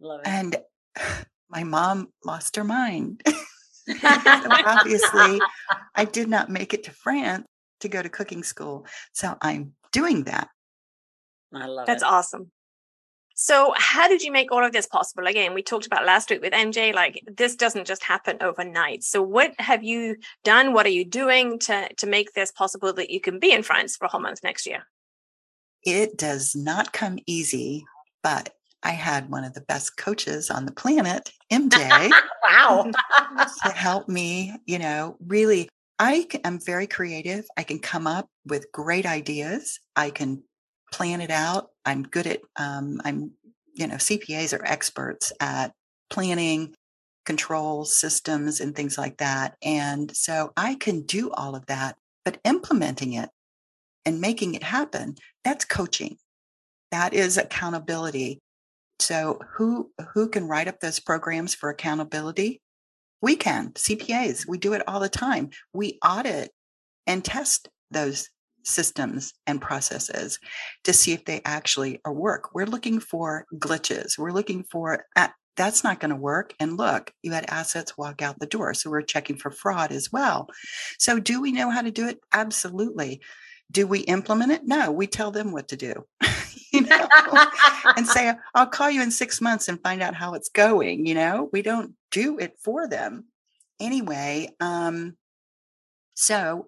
Love 0.00 0.20
it. 0.20 0.28
And 0.28 0.56
my 1.48 1.64
mom 1.64 2.12
lost 2.24 2.56
her 2.56 2.64
mind. 2.64 3.22
so 4.00 4.48
obviously, 4.50 5.40
I 5.94 6.04
did 6.04 6.28
not 6.28 6.50
make 6.50 6.74
it 6.74 6.84
to 6.84 6.90
France 6.90 7.46
to 7.80 7.88
go 7.88 8.02
to 8.02 8.08
cooking 8.08 8.42
school. 8.42 8.84
So 9.12 9.36
I'm 9.40 9.74
doing 9.92 10.24
that. 10.24 10.48
I 11.54 11.66
love 11.66 11.86
That's 11.86 12.02
it. 12.02 12.08
awesome. 12.08 12.50
So, 13.38 13.74
how 13.76 14.08
did 14.08 14.22
you 14.22 14.32
make 14.32 14.50
all 14.50 14.64
of 14.64 14.72
this 14.72 14.86
possible? 14.86 15.26
Again, 15.26 15.52
we 15.52 15.62
talked 15.62 15.84
about 15.84 16.06
last 16.06 16.30
week 16.30 16.40
with 16.40 16.54
MJ, 16.54 16.94
like 16.94 17.22
this 17.26 17.54
doesn't 17.54 17.86
just 17.86 18.02
happen 18.02 18.38
overnight. 18.40 19.04
So, 19.04 19.20
what 19.20 19.52
have 19.58 19.84
you 19.84 20.16
done? 20.42 20.72
What 20.72 20.86
are 20.86 20.90
you 20.90 21.04
doing 21.04 21.58
to, 21.60 21.92
to 21.92 22.06
make 22.06 22.32
this 22.32 22.50
possible 22.50 22.94
that 22.94 23.10
you 23.10 23.20
can 23.20 23.38
be 23.38 23.52
in 23.52 23.62
France 23.62 23.94
for 23.94 24.06
a 24.06 24.08
whole 24.08 24.22
month 24.22 24.40
next 24.42 24.66
year? 24.66 24.86
It 25.82 26.16
does 26.16 26.56
not 26.56 26.94
come 26.94 27.18
easy, 27.26 27.84
but 28.22 28.54
I 28.82 28.92
had 28.92 29.30
one 29.30 29.44
of 29.44 29.52
the 29.52 29.60
best 29.60 29.98
coaches 29.98 30.48
on 30.50 30.64
the 30.64 30.72
planet, 30.72 31.30
MJ. 31.52 32.10
wow. 32.42 32.90
to 33.64 33.68
help 33.68 34.08
me, 34.08 34.56
you 34.64 34.78
know, 34.78 35.18
really. 35.20 35.68
I 35.98 36.26
am 36.42 36.58
very 36.58 36.86
creative. 36.86 37.44
I 37.56 37.64
can 37.64 37.80
come 37.80 38.06
up 38.06 38.30
with 38.46 38.72
great 38.72 39.04
ideas. 39.04 39.78
I 39.94 40.08
can 40.08 40.42
plan 40.92 41.20
it 41.20 41.30
out. 41.30 41.68
I'm 41.86 42.02
good 42.02 42.26
at, 42.26 42.40
um, 42.56 43.00
I'm, 43.04 43.30
you 43.72 43.86
know, 43.86 43.94
CPAs 43.94 44.58
are 44.58 44.64
experts 44.64 45.32
at 45.40 45.72
planning, 46.10 46.74
control 47.24 47.84
systems, 47.84 48.60
and 48.60 48.74
things 48.74 48.98
like 48.98 49.18
that. 49.18 49.56
And 49.62 50.14
so 50.14 50.52
I 50.56 50.74
can 50.74 51.02
do 51.02 51.30
all 51.30 51.54
of 51.54 51.66
that, 51.66 51.96
but 52.24 52.38
implementing 52.44 53.14
it 53.14 53.30
and 54.04 54.20
making 54.20 54.54
it 54.54 54.62
happen, 54.62 55.16
that's 55.44 55.64
coaching. 55.64 56.18
That 56.90 57.14
is 57.14 57.38
accountability. 57.38 58.40
So 58.98 59.40
who 59.54 59.90
who 60.12 60.28
can 60.28 60.48
write 60.48 60.68
up 60.68 60.80
those 60.80 61.00
programs 61.00 61.54
for 61.54 61.70
accountability? 61.70 62.60
We 63.20 63.36
can, 63.36 63.72
CPAs. 63.72 64.46
We 64.46 64.58
do 64.58 64.72
it 64.72 64.82
all 64.86 65.00
the 65.00 65.08
time. 65.08 65.50
We 65.72 65.98
audit 66.04 66.52
and 67.06 67.24
test 67.24 67.68
those 67.90 68.28
systems 68.66 69.32
and 69.46 69.60
processes 69.60 70.38
to 70.84 70.92
see 70.92 71.12
if 71.12 71.24
they 71.24 71.40
actually 71.44 72.00
are 72.04 72.12
work. 72.12 72.54
We're 72.54 72.66
looking 72.66 73.00
for 73.00 73.46
glitches. 73.54 74.18
We're 74.18 74.32
looking 74.32 74.64
for 74.64 75.04
that's 75.56 75.82
not 75.82 76.00
going 76.00 76.10
to 76.10 76.16
work. 76.16 76.54
And 76.60 76.76
look, 76.76 77.12
you 77.22 77.32
had 77.32 77.46
assets 77.48 77.96
walk 77.96 78.22
out 78.22 78.38
the 78.38 78.46
door. 78.46 78.74
So 78.74 78.90
we're 78.90 79.02
checking 79.02 79.36
for 79.36 79.50
fraud 79.50 79.90
as 79.90 80.12
well. 80.12 80.48
So 80.98 81.18
do 81.18 81.40
we 81.40 81.50
know 81.50 81.70
how 81.70 81.82
to 81.82 81.90
do 81.90 82.06
it? 82.06 82.20
Absolutely. 82.32 83.22
Do 83.72 83.86
we 83.86 84.00
implement 84.00 84.52
it? 84.52 84.62
No, 84.64 84.92
we 84.92 85.06
tell 85.06 85.30
them 85.30 85.50
what 85.52 85.68
to 85.68 85.76
do. 85.76 86.04
you 86.72 86.82
know, 86.82 87.08
and 87.96 88.06
say, 88.06 88.34
I'll 88.54 88.66
call 88.66 88.90
you 88.90 89.02
in 89.02 89.10
six 89.10 89.40
months 89.40 89.68
and 89.68 89.82
find 89.82 90.02
out 90.02 90.14
how 90.14 90.34
it's 90.34 90.50
going. 90.50 91.06
You 91.06 91.14
know, 91.14 91.48
we 91.52 91.62
don't 91.62 91.94
do 92.10 92.38
it 92.38 92.52
for 92.62 92.86
them. 92.86 93.24
Anyway, 93.80 94.50
um, 94.60 95.16
so 96.14 96.66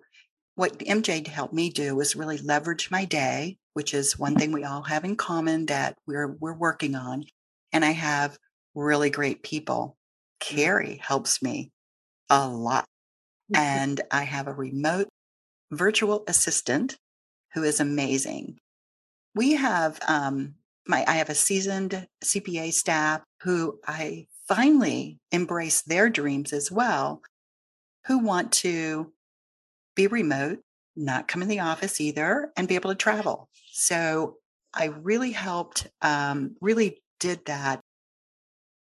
what 0.58 0.80
MJ 0.80 1.24
helped 1.24 1.54
me 1.54 1.70
do 1.70 1.94
was 1.94 2.16
really 2.16 2.36
leverage 2.36 2.90
my 2.90 3.04
day, 3.04 3.58
which 3.74 3.94
is 3.94 4.18
one 4.18 4.34
thing 4.34 4.50
we 4.50 4.64
all 4.64 4.82
have 4.82 5.04
in 5.04 5.14
common 5.14 5.66
that 5.66 5.96
we're 6.04 6.36
we're 6.40 6.52
working 6.52 6.96
on. 6.96 7.22
And 7.72 7.84
I 7.84 7.92
have 7.92 8.36
really 8.74 9.08
great 9.08 9.44
people. 9.44 9.96
Mm-hmm. 10.42 10.56
Carrie 10.56 11.00
helps 11.00 11.40
me 11.40 11.70
a 12.28 12.48
lot. 12.48 12.84
And 13.54 14.00
I 14.10 14.24
have 14.24 14.48
a 14.48 14.52
remote 14.52 15.08
virtual 15.70 16.24
assistant 16.26 16.96
who 17.54 17.62
is 17.62 17.78
amazing. 17.78 18.58
We 19.36 19.52
have 19.52 20.00
um, 20.08 20.56
my 20.88 21.04
I 21.06 21.12
have 21.12 21.30
a 21.30 21.36
seasoned 21.36 22.08
CPA 22.24 22.72
staff 22.72 23.22
who 23.42 23.78
I 23.86 24.26
finally 24.48 25.20
embrace 25.30 25.82
their 25.82 26.10
dreams 26.10 26.52
as 26.52 26.68
well, 26.72 27.22
who 28.06 28.18
want 28.18 28.50
to 28.64 29.12
be 29.98 30.06
remote, 30.06 30.60
not 30.94 31.26
come 31.26 31.42
in 31.42 31.48
the 31.48 31.58
office 31.58 32.00
either, 32.00 32.52
and 32.56 32.68
be 32.68 32.76
able 32.76 32.90
to 32.90 32.96
travel. 32.96 33.48
So 33.72 34.36
I 34.72 34.86
really 34.86 35.32
helped, 35.32 35.88
um, 36.02 36.54
really 36.60 37.02
did 37.18 37.44
that, 37.46 37.80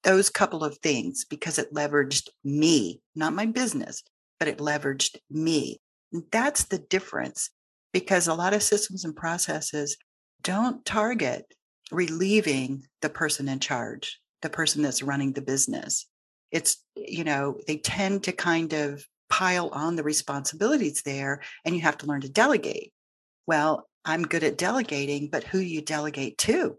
those 0.04 0.30
couple 0.30 0.64
of 0.64 0.78
things 0.78 1.26
because 1.26 1.58
it 1.58 1.74
leveraged 1.74 2.30
me, 2.44 3.02
not 3.16 3.34
my 3.34 3.48
business, 3.48 4.04
but 4.40 4.48
it 4.48 4.60
leveraged 4.60 5.18
me. 5.30 5.80
That's 6.32 6.66
the 6.66 6.78
difference 6.78 7.50
because 7.94 8.28
a 8.28 8.36
lot 8.36 8.54
of 8.54 8.62
systems 8.62 9.04
and 9.04 9.16
processes 9.16 9.98
don't 10.44 10.86
target 10.86 11.46
relieving 11.92 12.84
the 13.02 13.10
person 13.10 13.48
in 13.50 13.60
charge, 13.60 14.20
the 14.44 14.50
person 14.50 14.84
that's 14.84 15.02
running 15.02 15.34
the 15.34 15.42
business. 15.42 16.06
It's, 16.52 16.78
you 16.96 17.24
know, 17.24 17.58
they 17.66 17.78
tend 17.78 18.24
to 18.26 18.32
kind 18.32 18.74
of 18.74 19.04
pile 19.32 19.70
on 19.70 19.96
the 19.96 20.04
responsibilities 20.04 21.02
there 21.04 21.42
and 21.66 21.74
you 21.74 21.82
have 21.82 21.98
to 21.98 22.06
learn 22.06 22.22
to 22.22 22.30
delegate. 22.30 22.92
Well, 23.48 23.88
I'm 24.04 24.24
good 24.24 24.44
at 24.44 24.58
delegating, 24.58 25.30
but 25.30 25.46
who 25.46 25.60
do 25.60 25.66
you 25.66 25.82
delegate 25.82 26.38
to? 26.40 26.78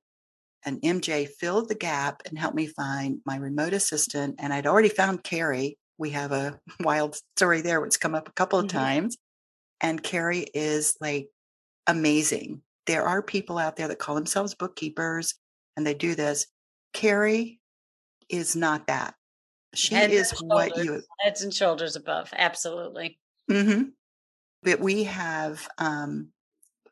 And 0.65 0.81
MJ 0.83 1.29
filled 1.29 1.69
the 1.69 1.75
gap 1.75 2.23
and 2.27 2.39
helped 2.39 2.55
me 2.55 2.67
find 2.67 3.21
my 3.25 3.37
remote 3.37 3.73
assistant. 3.73 4.37
And 4.39 4.53
I'd 4.53 4.67
already 4.67 4.91
found 4.91 5.25
Carrie. 5.25 5.79
We 5.99 6.11
have 6.11 6.31
a 6.31 6.61
wild 6.81 7.17
story 7.37 7.63
there, 7.63 7.81
which 7.81 7.99
come 7.99 8.15
up 8.15 8.29
a 8.29 8.33
couple 8.33 8.59
of 8.59 8.67
mm-hmm. 8.67 8.79
times. 8.79 9.17
And 9.81 10.03
Carrie 10.03 10.47
is 10.55 10.97
like 11.01 11.29
amazing. 11.87 12.63
There 12.87 13.03
are 13.05 13.23
people 13.23 13.59
out 13.59 13.77
there 13.77 13.89
that 13.89 13.99
call 13.99 14.15
themselves 14.15 14.55
bookkeepers 14.55 15.35
and 15.77 15.87
they 15.87 15.95
do 15.95 16.15
this. 16.15 16.47
Carrie 16.93 17.61
is 18.29 18.55
not 18.55 18.87
that. 18.89 19.15
She 19.75 19.95
is 19.95 20.31
what 20.41 20.77
you 20.77 21.03
heads 21.21 21.43
and 21.43 21.53
shoulders 21.53 21.97
above. 21.97 22.31
Absolutely. 22.37 23.19
Mm-hmm. 23.51 23.89
But 24.63 24.81
we 24.81 25.05
have, 25.05 25.67
um, 25.79 26.29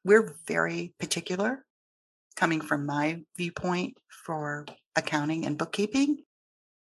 we're 0.05 0.35
very 0.47 0.95
particular 0.99 1.65
coming 2.37 2.61
from 2.61 2.87
my 2.87 3.23
viewpoint 3.37 3.99
for 4.25 4.67
accounting 4.97 5.45
and 5.45 5.59
bookkeeping. 5.59 6.25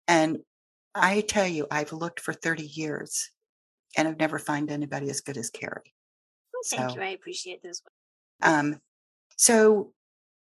And 0.07 0.39
I 0.95 1.21
tell 1.21 1.47
you, 1.47 1.67
I've 1.69 1.93
looked 1.93 2.19
for 2.19 2.33
30 2.33 2.63
years 2.63 3.29
and 3.95 4.07
I've 4.07 4.19
never 4.19 4.39
found 4.39 4.71
anybody 4.71 5.09
as 5.09 5.21
good 5.21 5.37
as 5.37 5.49
Carrie. 5.49 5.93
Well, 6.53 6.61
thank 6.69 6.91
so, 6.91 6.95
you. 6.95 7.01
I 7.03 7.09
appreciate 7.09 7.61
this. 7.61 7.81
Um, 8.41 8.79
so 9.37 9.93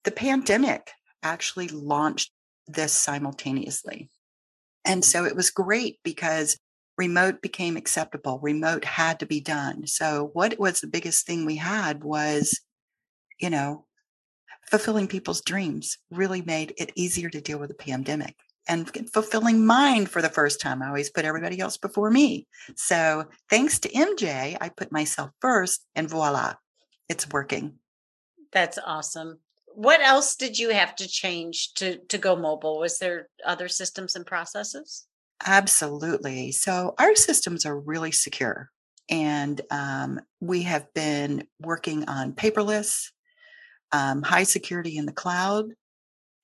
the 0.04 0.12
pandemic 0.12 0.92
actually 1.24 1.68
launched 1.68 2.32
this 2.68 2.94
simultaneously. 2.94 4.10
And 4.86 5.04
so 5.04 5.26
it 5.26 5.36
was 5.36 5.50
great 5.50 6.00
because 6.04 6.58
remote 6.98 7.42
became 7.42 7.76
acceptable. 7.76 8.40
Remote 8.42 8.86
had 8.86 9.20
to 9.20 9.26
be 9.26 9.42
done. 9.42 9.88
So 9.88 10.30
what 10.34 10.58
was 10.60 10.80
the 10.80 10.88
biggest 10.88 11.26
thing 11.26 11.46
we 11.46 11.58
had 11.58 12.04
was, 12.04 12.60
you 13.40 13.50
know, 13.50 13.86
fulfilling 14.70 15.08
people's 15.08 15.42
dreams 15.42 15.98
really 16.10 16.42
made 16.42 16.74
it 16.78 16.92
easier 16.96 17.30
to 17.30 17.42
deal 17.42 17.60
with 17.60 17.70
the 17.70 17.76
pandemic 17.76 18.36
and 18.68 18.90
fulfilling 19.14 19.66
mine 19.66 20.06
for 20.08 20.22
the 20.22 20.30
first 20.30 20.60
time. 20.60 20.82
I 20.82 20.88
always 20.88 21.12
put 21.12 21.26
everybody 21.26 21.60
else 21.60 21.78
before 21.78 22.10
me. 22.10 22.48
So 22.76 23.26
thanks 23.50 23.80
to 23.80 23.90
MJ, 23.90 24.58
I 24.60 24.70
put 24.70 24.92
myself 24.92 25.32
first 25.40 25.86
and 25.96 26.10
voila, 26.10 26.56
it's 27.08 27.30
working. 27.30 27.76
That's 28.52 28.80
awesome 28.84 29.40
what 29.76 30.02
else 30.02 30.36
did 30.36 30.58
you 30.58 30.70
have 30.70 30.96
to 30.96 31.08
change 31.08 31.74
to 31.76 31.98
to 32.10 32.18
go 32.18 32.36
mobile? 32.36 32.80
Was 32.80 33.00
there 33.00 33.28
other 33.46 33.68
systems 33.68 34.16
and 34.16 34.26
processes? 34.26 35.06
Absolutely. 35.46 36.52
So 36.52 36.96
our 36.98 37.16
systems 37.16 37.66
are 37.66 37.78
really 37.78 38.12
secure 38.12 38.70
and 39.10 39.62
um, 39.70 40.20
we 40.40 40.64
have 40.64 40.92
been 40.94 41.48
working 41.60 42.08
on 42.08 42.34
paperless 42.34 43.10
um, 43.92 44.24
high 44.24 44.44
security 44.44 44.98
in 44.98 45.06
the 45.06 45.12
cloud 45.12 45.66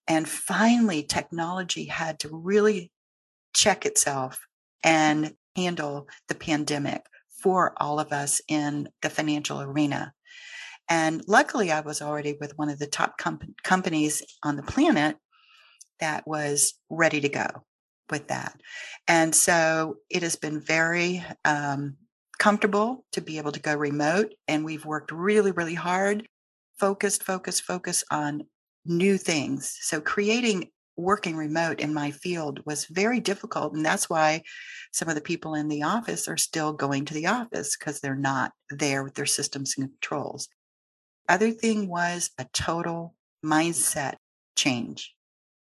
and 0.07 0.27
finally 0.27 1.03
technology 1.03 1.85
had 1.85 2.19
to 2.19 2.29
really 2.31 2.91
check 3.53 3.85
itself 3.85 4.45
and 4.83 5.33
handle 5.55 6.07
the 6.27 6.35
pandemic 6.35 7.05
for 7.29 7.73
all 7.77 7.99
of 7.99 8.11
us 8.11 8.41
in 8.47 8.87
the 9.01 9.09
financial 9.09 9.61
arena 9.61 10.13
And 10.91 11.23
luckily, 11.25 11.71
I 11.71 11.79
was 11.79 12.01
already 12.01 12.35
with 12.41 12.57
one 12.57 12.67
of 12.67 12.77
the 12.77 12.85
top 12.85 13.17
com- 13.17 13.55
companies 13.63 14.21
on 14.43 14.57
the 14.57 14.61
planet 14.61 15.15
that 16.01 16.27
was 16.27 16.73
ready 16.89 17.21
to 17.21 17.29
go 17.29 17.47
with 18.09 18.27
that. 18.27 18.59
And 19.07 19.33
so 19.33 19.99
it 20.09 20.21
has 20.21 20.35
been 20.35 20.59
very 20.59 21.23
um, 21.45 21.95
comfortable 22.39 23.05
to 23.13 23.21
be 23.21 23.37
able 23.37 23.53
to 23.53 23.61
go 23.61 23.73
remote. 23.73 24.33
And 24.49 24.65
we've 24.65 24.83
worked 24.83 25.13
really, 25.13 25.51
really 25.51 25.75
hard, 25.75 26.27
focused, 26.77 27.23
focus, 27.23 27.61
focus 27.61 28.03
on 28.11 28.43
new 28.85 29.17
things. 29.17 29.77
So 29.79 30.01
creating 30.01 30.71
working 30.97 31.37
remote 31.37 31.79
in 31.79 31.93
my 31.93 32.11
field 32.11 32.59
was 32.65 32.83
very 32.83 33.21
difficult. 33.21 33.73
And 33.73 33.85
that's 33.85 34.09
why 34.09 34.43
some 34.91 35.07
of 35.07 35.15
the 35.15 35.21
people 35.21 35.55
in 35.55 35.69
the 35.69 35.83
office 35.83 36.27
are 36.27 36.35
still 36.35 36.73
going 36.73 37.05
to 37.05 37.13
the 37.13 37.27
office 37.27 37.77
because 37.77 38.01
they're 38.01 38.13
not 38.13 38.51
there 38.69 39.05
with 39.05 39.13
their 39.13 39.25
systems 39.25 39.75
and 39.77 39.87
controls. 39.87 40.49
Other 41.31 41.51
thing 41.51 41.87
was 41.87 42.29
a 42.37 42.45
total 42.51 43.15
mindset 43.43 44.15
change. 44.57 45.15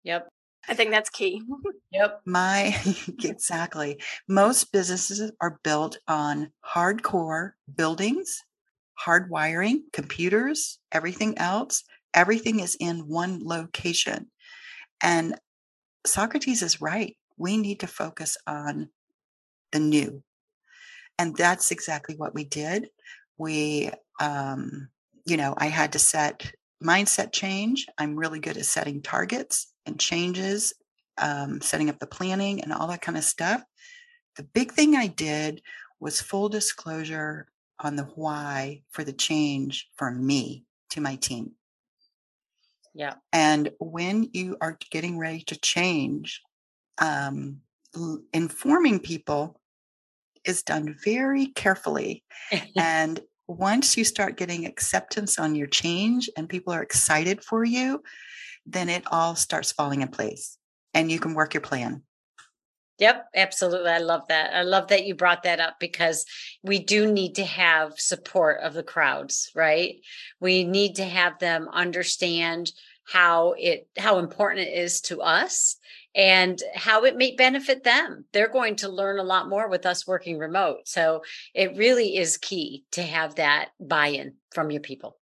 Yep. 0.05 0.29
I 0.69 0.75
think 0.75 0.93
that's 0.93 1.11
key. 1.11 1.43
Yep. 1.93 2.21
My 2.25 2.77
exactly. 3.25 4.01
Most 4.29 4.71
businesses 4.71 5.33
are 5.41 5.59
built 5.65 5.99
on 6.07 6.53
hardcore 6.65 7.53
buildings, 7.75 8.45
hard 8.95 9.29
wiring, 9.31 9.85
computers, 9.93 10.79
everything 10.93 11.37
else. 11.39 11.83
Everything 12.15 12.61
is 12.61 12.77
in 12.79 13.09
one 13.09 13.41
location. 13.43 14.31
And 15.03 15.37
Socrates 16.05 16.63
is 16.63 16.81
right. 16.81 17.17
We 17.39 17.57
need 17.57 17.81
to 17.81 17.89
focus 17.89 18.37
on 18.47 18.91
the 19.73 19.81
new. 19.81 20.23
And 21.19 21.35
that's 21.35 21.73
exactly 21.73 22.15
what 22.15 22.35
we 22.35 22.45
did. 22.45 22.91
We, 23.39 23.91
um, 24.21 24.91
you 25.27 25.37
know, 25.37 25.55
I 25.59 25.67
had 25.67 25.93
to 25.93 25.99
set 25.99 26.53
mindset 26.83 27.33
change. 27.33 27.87
I'm 27.99 28.17
really 28.17 28.39
good 28.39 28.57
at 28.57 28.65
setting 28.65 29.03
targets 29.03 29.73
and 29.85 29.99
changes, 29.99 30.73
um, 31.19 31.61
setting 31.61 31.91
up 31.91 31.99
the 31.99 32.07
planning 32.07 32.63
and 32.63 32.73
all 32.73 32.87
that 32.89 33.03
kind 33.03 33.19
of 33.19 33.25
stuff. 33.25 33.63
The 34.37 34.45
big 34.45 34.73
thing 34.73 34.95
I 34.95 35.09
did 35.09 35.63
was 36.01 36.21
full 36.21 36.49
disclosure 36.49 37.49
on 37.81 37.97
the 37.97 38.05
why 38.05 38.83
for 38.91 39.05
the 39.05 39.13
change 39.13 39.89
for 39.97 40.11
me 40.11 40.65
to 40.91 41.01
my 41.01 41.17
team. 41.17 41.53
Yeah. 42.95 43.15
And 43.33 43.71
when 43.79 44.31
you 44.33 44.57
are 44.61 44.79
getting 44.91 45.19
ready 45.19 45.43
to 45.45 45.61
change, 45.61 46.41
um, 46.99 47.61
informing 48.33 49.01
people 49.01 49.61
is 50.45 50.63
done 50.63 50.97
very 51.05 51.49
carefully. 51.49 52.25
and 52.77 53.21
once 53.49 53.97
you 53.97 54.05
start 54.05 54.37
getting 54.37 54.67
acceptance 54.67 55.39
on 55.39 55.55
your 55.55 55.67
change 55.67 56.29
and 56.37 56.49
people 56.49 56.73
are 56.73 56.83
excited 56.83 57.43
for 57.43 57.65
you, 57.65 58.03
then 58.65 58.89
it 58.89 59.05
all 59.11 59.37
starts 59.37 59.73
falling 59.73 60.03
in 60.03 60.09
place 60.09 60.59
and 60.95 61.11
you 61.11 61.19
can 61.19 61.35
work 61.35 61.55
your 61.55 61.61
plan. 61.61 62.03
Yep, 62.99 63.27
absolutely. 63.35 63.91
I 63.91 63.99
love 63.99 64.23
that. 64.29 64.55
I 64.55 64.63
love 64.63 64.89
that 64.89 65.05
you 65.05 65.15
brought 65.15 65.43
that 65.43 65.61
up 65.61 65.77
because 65.79 66.25
we 66.63 66.79
do 66.79 67.13
need 67.13 67.35
to 67.35 67.45
have 67.45 68.01
support 68.01 68.61
of 68.63 68.73
the 68.73 68.83
crowds, 68.83 69.51
right? 69.55 69.97
We 70.41 70.65
need 70.65 70.97
to 70.97 71.05
have 71.05 71.39
them 71.39 71.69
understand 71.71 72.73
how 73.05 73.55
it 73.59 73.89
how 73.99 74.19
important 74.19 74.67
it 74.67 74.79
is 74.79 75.01
to 75.03 75.21
us 75.21 75.77
and 76.17 76.61
how 76.75 77.05
it 77.05 77.17
may 77.17 77.37
benefit 77.37 77.85
them. 77.85 78.25
They're 78.33 78.49
going 78.49 78.77
to 78.77 78.89
learn 78.89 79.19
a 79.19 79.23
lot 79.23 79.49
more 79.49 79.69
with 79.69 79.85
us 79.85 80.07
working 80.07 80.39
remote. 80.39 80.89
So 80.89 81.23
it 81.55 81.77
really 81.77 82.17
is 82.17 82.39
key 82.39 82.85
to 82.93 83.03
have 83.03 83.35
that 83.35 83.69
buy-in 83.79 84.35
from 84.53 84.71
your 84.71 84.81
people. 84.81 85.19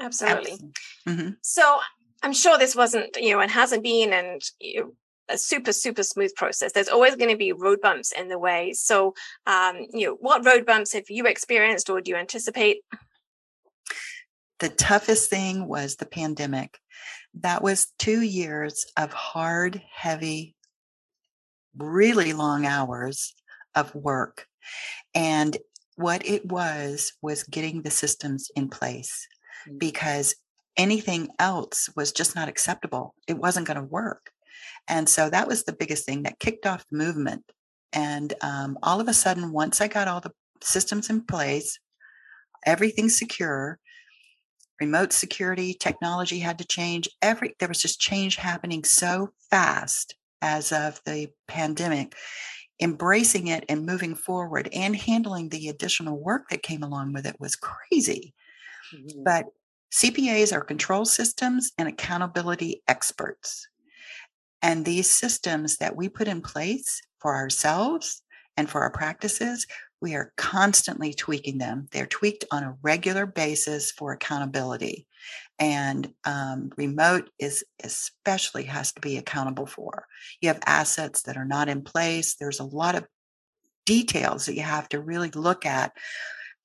Absolutely. 0.00 0.58
Mm-hmm. 1.06 1.30
So 1.42 1.78
I'm 2.22 2.32
sure 2.32 2.56
this 2.56 2.74
wasn't, 2.74 3.16
you 3.20 3.32
know, 3.32 3.40
and 3.40 3.50
hasn't 3.50 3.82
been 3.82 4.12
and 4.12 4.40
you 4.60 4.80
know, 4.80 4.92
a 5.30 5.36
super 5.36 5.74
super 5.74 6.02
smooth 6.02 6.34
process 6.36 6.72
there's 6.72 6.88
always 6.88 7.14
going 7.14 7.28
to 7.28 7.36
be 7.36 7.52
road 7.52 7.82
bumps 7.82 8.12
in 8.12 8.28
the 8.28 8.38
way 8.38 8.72
so 8.72 9.12
um 9.46 9.76
you 9.92 10.06
know 10.06 10.16
what 10.20 10.42
road 10.46 10.64
bumps 10.64 10.94
have 10.94 11.04
you 11.10 11.26
experienced 11.26 11.90
or 11.90 12.00
do 12.00 12.10
you 12.10 12.16
anticipate 12.16 12.78
the 14.58 14.68
toughest 14.68 15.30
thing 15.30 15.68
was 15.68 15.96
the 15.96 16.06
pandemic. 16.06 16.78
That 17.40 17.62
was 17.62 17.92
two 17.98 18.22
years 18.22 18.86
of 18.96 19.12
hard, 19.12 19.82
heavy, 19.94 20.54
really 21.76 22.32
long 22.32 22.66
hours 22.66 23.34
of 23.74 23.94
work. 23.94 24.46
And 25.14 25.56
what 25.96 26.26
it 26.26 26.46
was, 26.46 27.12
was 27.22 27.42
getting 27.44 27.82
the 27.82 27.90
systems 27.90 28.50
in 28.54 28.68
place 28.68 29.26
mm. 29.68 29.78
because 29.78 30.34
anything 30.76 31.28
else 31.38 31.90
was 31.96 32.12
just 32.12 32.34
not 32.34 32.48
acceptable. 32.48 33.14
It 33.26 33.38
wasn't 33.38 33.66
going 33.66 33.78
to 33.78 33.82
work. 33.82 34.30
And 34.88 35.08
so 35.08 35.28
that 35.28 35.48
was 35.48 35.64
the 35.64 35.72
biggest 35.72 36.06
thing 36.06 36.22
that 36.22 36.38
kicked 36.38 36.66
off 36.66 36.86
the 36.90 36.96
movement. 36.96 37.44
And 37.92 38.32
um, 38.42 38.78
all 38.82 39.00
of 39.00 39.08
a 39.08 39.14
sudden, 39.14 39.52
once 39.52 39.80
I 39.80 39.88
got 39.88 40.08
all 40.08 40.20
the 40.20 40.32
systems 40.62 41.10
in 41.10 41.24
place, 41.24 41.78
everything 42.64 43.08
secure, 43.08 43.78
remote 44.80 45.12
security 45.12 45.74
technology 45.74 46.38
had 46.38 46.58
to 46.58 46.66
change 46.66 47.08
every 47.22 47.54
there 47.58 47.68
was 47.68 47.82
just 47.82 48.00
change 48.00 48.36
happening 48.36 48.84
so 48.84 49.30
fast 49.50 50.14
as 50.40 50.72
of 50.72 51.00
the 51.04 51.28
pandemic. 51.46 52.14
Embracing 52.80 53.48
it 53.48 53.64
and 53.68 53.84
moving 53.84 54.14
forward 54.14 54.68
and 54.72 54.94
handling 54.94 55.48
the 55.48 55.68
additional 55.68 56.16
work 56.16 56.48
that 56.48 56.62
came 56.62 56.84
along 56.84 57.12
with 57.12 57.26
it 57.26 57.34
was 57.40 57.56
crazy. 57.56 58.34
Mm-hmm. 58.94 59.22
but 59.22 59.44
cpas 59.92 60.52
are 60.52 60.62
control 60.62 61.04
systems 61.04 61.72
and 61.76 61.88
accountability 61.88 62.82
experts. 62.88 63.68
And 64.62 64.84
these 64.84 65.10
systems 65.10 65.76
that 65.76 65.96
we 65.96 66.08
put 66.08 66.28
in 66.28 66.40
place 66.40 67.02
for 67.18 67.34
ourselves 67.34 68.22
and 68.56 68.68
for 68.68 68.82
our 68.82 68.90
practices 68.90 69.66
we 70.00 70.14
are 70.14 70.32
constantly 70.36 71.12
tweaking 71.12 71.58
them. 71.58 71.88
They're 71.90 72.06
tweaked 72.06 72.44
on 72.50 72.62
a 72.62 72.76
regular 72.82 73.26
basis 73.26 73.90
for 73.90 74.12
accountability. 74.12 75.06
And 75.58 76.12
um, 76.24 76.70
remote 76.76 77.30
is 77.38 77.64
especially 77.82 78.64
has 78.64 78.92
to 78.92 79.00
be 79.00 79.16
accountable 79.16 79.66
for. 79.66 80.06
You 80.40 80.48
have 80.48 80.60
assets 80.66 81.22
that 81.22 81.36
are 81.36 81.44
not 81.44 81.68
in 81.68 81.82
place. 81.82 82.36
There's 82.36 82.60
a 82.60 82.64
lot 82.64 82.94
of 82.94 83.06
details 83.84 84.46
that 84.46 84.54
you 84.54 84.62
have 84.62 84.88
to 84.90 85.00
really 85.00 85.30
look 85.30 85.66
at 85.66 85.92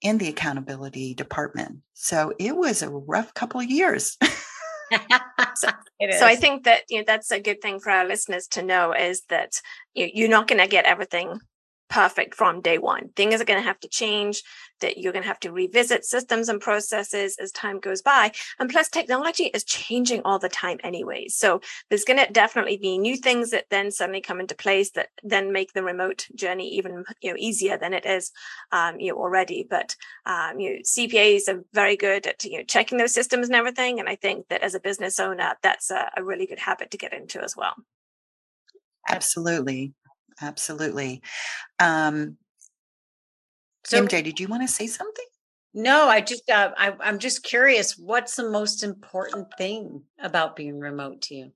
in 0.02 0.18
the 0.18 0.28
accountability 0.28 1.16
department. 1.16 1.80
So 1.94 2.34
it 2.38 2.56
was 2.56 2.82
a 2.82 2.90
rough 2.90 3.34
couple 3.34 3.62
of 3.62 3.70
years. 3.70 4.18
so, 5.56 5.70
so, 6.12 6.26
I 6.26 6.36
think 6.36 6.66
that 6.66 6.82
you 6.90 7.00
know 7.00 7.04
that's 7.08 7.32
a 7.32 7.40
good 7.40 7.62
thing 7.62 7.80
for 7.80 7.90
our 7.90 8.06
listeners 8.06 8.48
to 8.50 8.62
know 8.62 8.94
is 8.94 9.24
that 9.30 9.54
you 9.94 10.10
you're 10.14 10.30
not 10.30 10.48
going 10.48 10.60
to 10.60 10.68
get 10.68 10.86
everything 10.86 11.40
perfect 11.94 12.34
from 12.34 12.60
day 12.60 12.80
one. 12.80 13.10
Things 13.16 13.40
are 13.40 13.46
going 13.46 13.62
to 13.62 13.68
have 13.68 13.80
to 13.82 13.88
change, 13.88 14.42
that 14.82 14.98
you're 14.98 15.14
going 15.14 15.22
to 15.22 15.28
have 15.28 15.40
to 15.42 15.52
revisit 15.52 16.04
systems 16.04 16.50
and 16.50 16.60
processes 16.60 17.38
as 17.40 17.52
time 17.52 17.80
goes 17.80 18.02
by. 18.02 18.32
And 18.58 18.68
plus, 18.68 18.90
technology 18.90 19.44
is 19.54 19.64
changing 19.64 20.24
all 20.26 20.40
the 20.40 20.50
time 20.50 20.80
anyway. 20.84 21.28
So 21.28 21.62
there's 21.90 22.04
going 22.04 22.18
to 22.18 22.34
definitely 22.34 22.78
be 22.78 22.98
new 22.98 23.16
things 23.16 23.52
that 23.52 23.66
then 23.70 23.92
suddenly 23.92 24.22
come 24.22 24.40
into 24.40 24.56
place 24.56 24.90
that 24.92 25.10
then 25.22 25.54
make 25.54 25.74
the 25.74 25.84
remote 25.84 26.26
journey 26.34 26.68
even 26.70 27.04
you 27.22 27.30
know 27.30 27.38
easier 27.38 27.78
than 27.78 27.94
it 27.94 28.08
is 28.08 28.32
um, 28.72 29.00
you 29.00 29.12
know 29.12 29.20
already. 29.20 29.64
But 29.70 29.96
um, 30.26 30.60
you 30.60 30.72
know, 30.72 30.80
CPAs 30.82 31.48
are 31.48 31.64
very 31.74 31.96
good 31.96 32.26
at 32.26 32.44
you 32.44 32.58
know 32.58 32.64
checking 32.64 32.98
those 32.98 33.14
systems 33.14 33.50
and 33.50 33.56
everything. 33.56 34.00
And 34.00 34.10
I 34.10 34.16
think 34.16 34.48
that 34.48 34.64
as 34.64 34.74
a 34.74 34.80
business 34.80 35.20
owner, 35.20 35.54
that's 35.62 35.92
a, 35.92 36.10
a 36.18 36.24
really 36.24 36.48
good 36.48 36.60
habit 36.60 36.90
to 36.90 36.98
get 36.98 37.14
into 37.14 37.40
as 37.44 37.56
well. 37.56 37.76
Absolutely. 39.08 39.94
Absolutely. 40.42 41.22
Um, 41.80 42.38
so, 43.86 44.02
MJ, 44.02 44.24
did 44.24 44.40
you 44.40 44.48
want 44.48 44.64
to 44.64 44.68
say 44.68 44.88
something? 44.88 45.26
No, 45.74 46.08
I 46.08 46.22
just 46.22 46.50
uh, 46.50 46.72
I, 46.78 46.94
I'm 47.00 47.20
just 47.20 47.44
curious. 47.44 47.98
What's 47.98 48.36
the 48.36 48.50
most 48.50 48.84
important 48.84 49.48
thing 49.58 50.04
about 50.22 50.56
being 50.56 50.80
remote 50.80 51.22
to 51.24 51.36
you? 51.36 51.52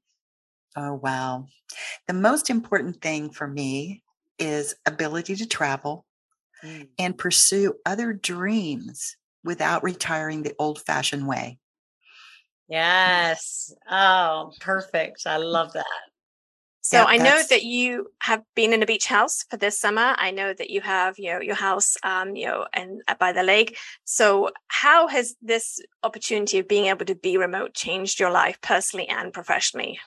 Oh 0.76 0.96
wow, 0.96 1.46
the 2.08 2.14
most 2.14 2.50
important 2.50 3.02
thing 3.02 3.30
for 3.30 3.48
me 3.48 4.04
is 4.40 4.76
ability 4.86 5.36
to 5.36 5.46
travel 5.46 6.06
mm. 6.64 6.88
and 6.98 7.18
pursue 7.18 7.76
other 7.86 8.14
dreams 8.14 9.18
without 9.44 9.84
retiring 9.84 10.44
the 10.44 10.56
old-fashioned 10.60 11.26
way. 11.26 11.58
Yes. 12.68 13.74
Oh, 13.90 14.52
perfect. 14.60 15.26
I 15.26 15.38
love 15.38 15.74
that. 15.74 15.86
So 16.90 17.04
I 17.04 17.18
know 17.18 17.42
that 17.50 17.64
you 17.64 18.08
have 18.22 18.44
been 18.56 18.72
in 18.72 18.82
a 18.82 18.86
beach 18.86 19.08
house 19.08 19.44
for 19.50 19.58
this 19.58 19.78
summer. 19.78 20.16
I 20.18 20.32
know 20.32 20.54
that 20.54 20.70
you 20.70 20.80
have, 20.82 21.20
you 21.20 21.34
know, 21.34 21.42
your 21.42 21.56
house, 21.56 21.98
um, 22.04 22.36
you 22.38 22.48
know, 22.48 22.66
and 22.72 23.02
uh, 23.10 23.16
by 23.20 23.34
the 23.34 23.44
lake. 23.44 23.78
So 24.06 24.52
how 24.70 25.08
has 25.08 25.36
this 25.42 25.82
opportunity 26.02 26.60
of 26.60 26.68
being 26.70 26.86
able 26.86 27.06
to 27.06 27.16
be 27.16 27.36
remote 27.36 27.74
changed 27.74 28.22
your 28.22 28.32
life 28.32 28.62
personally 28.62 29.08
and 29.10 29.34
professionally? 29.34 30.00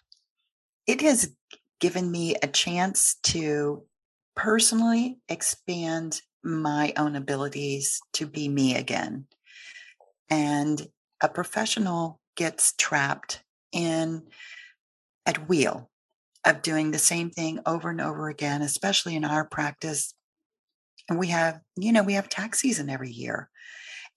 It 0.87 1.03
has 1.03 1.31
given 1.81 2.11
me 2.11 2.37
a 2.43 2.47
chance 2.47 3.17
to 3.25 3.85
personally 4.35 5.19
expand 5.29 6.23
my 6.43 6.95
own 6.97 7.15
abilities 7.15 8.01
to 8.15 8.27
be 8.27 8.49
me 8.49 8.77
again. 8.77 9.27
and 10.31 10.87
a 11.23 11.29
professional 11.29 12.19
gets 12.37 12.73
trapped 12.79 13.43
in 13.73 14.23
a 15.27 15.35
wheel 15.41 15.90
of 16.47 16.63
doing 16.63 16.91
the 16.91 16.99
same 16.99 17.31
thing 17.31 17.61
over 17.67 17.91
and 17.91 18.01
over 18.01 18.29
again, 18.29 18.63
especially 18.63 19.17
in 19.17 19.25
our 19.25 19.45
practice. 19.45 20.15
And 21.09 21.19
we 21.19 21.29
have, 21.29 21.61
you 21.77 21.93
know, 21.93 22.03
we 22.03 22.15
have 22.15 22.29
tax 22.29 22.61
season 22.61 22.89
every 22.89 23.11
year 23.11 23.51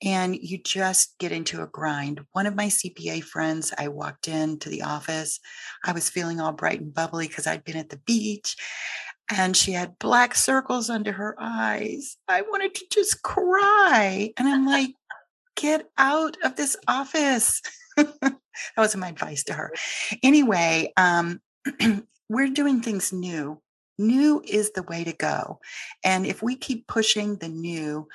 and 0.04 0.36
you 0.36 0.58
just 0.58 1.18
get 1.18 1.32
into 1.32 1.62
a 1.62 1.68
grind. 1.68 2.22
One 2.34 2.46
of 2.46 2.56
my 2.56 2.68
CPA 2.68 3.24
friends, 3.24 3.74
I 3.78 3.88
walked 3.88 4.28
into 4.28 4.70
the 4.70 4.84
office. 4.84 5.40
I 5.86 5.94
was 5.94 6.10
feeling 6.10 6.40
all 6.42 6.52
bright 6.52 6.82
and 6.82 6.94
bubbly 6.94 7.28
because 7.28 7.48
I'd 7.48 7.64
been 7.64 7.78
at 7.78 7.90
the 7.90 8.02
beach 8.06 8.56
and 9.32 9.56
she 9.56 9.72
had 9.72 9.98
black 10.00 10.36
circles 10.36 10.90
under 10.90 11.14
her 11.14 11.36
eyes. 11.40 12.18
I 12.28 12.42
wanted 12.42 12.76
to 12.76 12.86
just 12.92 13.24
cry. 13.24 14.32
And 14.38 14.48
I'm 14.48 14.66
like, 14.66 14.92
get 15.56 15.88
out 15.98 16.36
of 16.44 16.56
this 16.56 16.76
office. 16.88 17.62
that 17.98 18.38
was 18.78 18.96
my 18.96 19.10
advice 19.10 19.44
to 19.46 19.54
her. 19.54 19.74
Anyway, 20.22 20.92
um, 20.98 21.40
we're 22.30 22.50
doing 22.50 22.82
things 22.82 23.14
new. 23.14 23.62
New 23.98 24.42
is 24.46 24.72
the 24.72 24.84
way 24.84 25.04
to 25.04 25.14
go. 25.14 25.60
And 26.04 26.26
if 26.26 26.42
we 26.42 26.56
keep 26.56 26.88
pushing 26.88 27.36
the 27.36 27.50
new, 27.50 28.08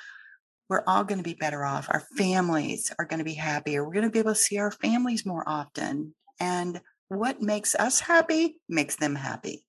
we're 0.68 0.82
all 0.86 1.04
going 1.04 1.18
to 1.18 1.24
be 1.24 1.34
better 1.34 1.64
off. 1.64 1.88
Our 1.88 2.04
families 2.16 2.92
are 2.98 3.04
going 3.04 3.18
to 3.18 3.24
be 3.24 3.34
happier. 3.34 3.84
We're 3.84 3.94
going 3.94 4.04
to 4.04 4.10
be 4.10 4.18
able 4.18 4.32
to 4.32 4.40
see 4.40 4.58
our 4.58 4.70
families 4.70 5.24
more 5.24 5.48
often. 5.48 6.14
And 6.40 6.80
what 7.08 7.40
makes 7.40 7.74
us 7.74 8.00
happy 8.00 8.60
makes 8.68 8.96
them 8.96 9.14
happy. 9.14 9.64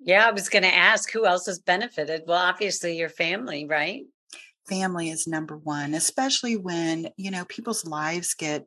Yeah, 0.00 0.28
I 0.28 0.30
was 0.30 0.48
going 0.48 0.62
to 0.62 0.74
ask 0.74 1.10
who 1.10 1.26
else 1.26 1.46
has 1.46 1.58
benefited? 1.58 2.22
Well, 2.26 2.38
obviously 2.38 2.96
your 2.96 3.08
family, 3.08 3.66
right? 3.66 4.04
Family 4.68 5.08
is 5.08 5.26
number 5.26 5.56
one, 5.56 5.94
especially 5.94 6.56
when, 6.56 7.08
you 7.16 7.30
know, 7.30 7.44
people's 7.46 7.86
lives 7.86 8.34
get, 8.34 8.66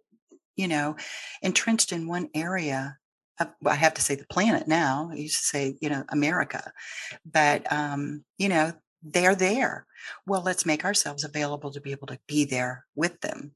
you 0.55 0.67
know, 0.67 0.95
entrenched 1.41 1.91
in 1.91 2.07
one 2.07 2.29
area. 2.33 2.97
I 3.65 3.75
have 3.75 3.93
to 3.95 4.01
say 4.01 4.15
the 4.15 4.25
planet 4.25 4.67
now. 4.67 5.09
I 5.11 5.15
used 5.15 5.37
to 5.37 5.45
say, 5.45 5.77
you 5.81 5.89
know, 5.89 6.03
America. 6.09 6.71
But, 7.25 7.71
um, 7.71 8.23
you 8.37 8.49
know, 8.49 8.73
they're 9.03 9.35
there. 9.35 9.85
Well, 10.25 10.41
let's 10.41 10.65
make 10.65 10.85
ourselves 10.85 11.23
available 11.23 11.71
to 11.71 11.81
be 11.81 11.91
able 11.91 12.07
to 12.07 12.19
be 12.27 12.45
there 12.45 12.85
with 12.95 13.19
them. 13.21 13.51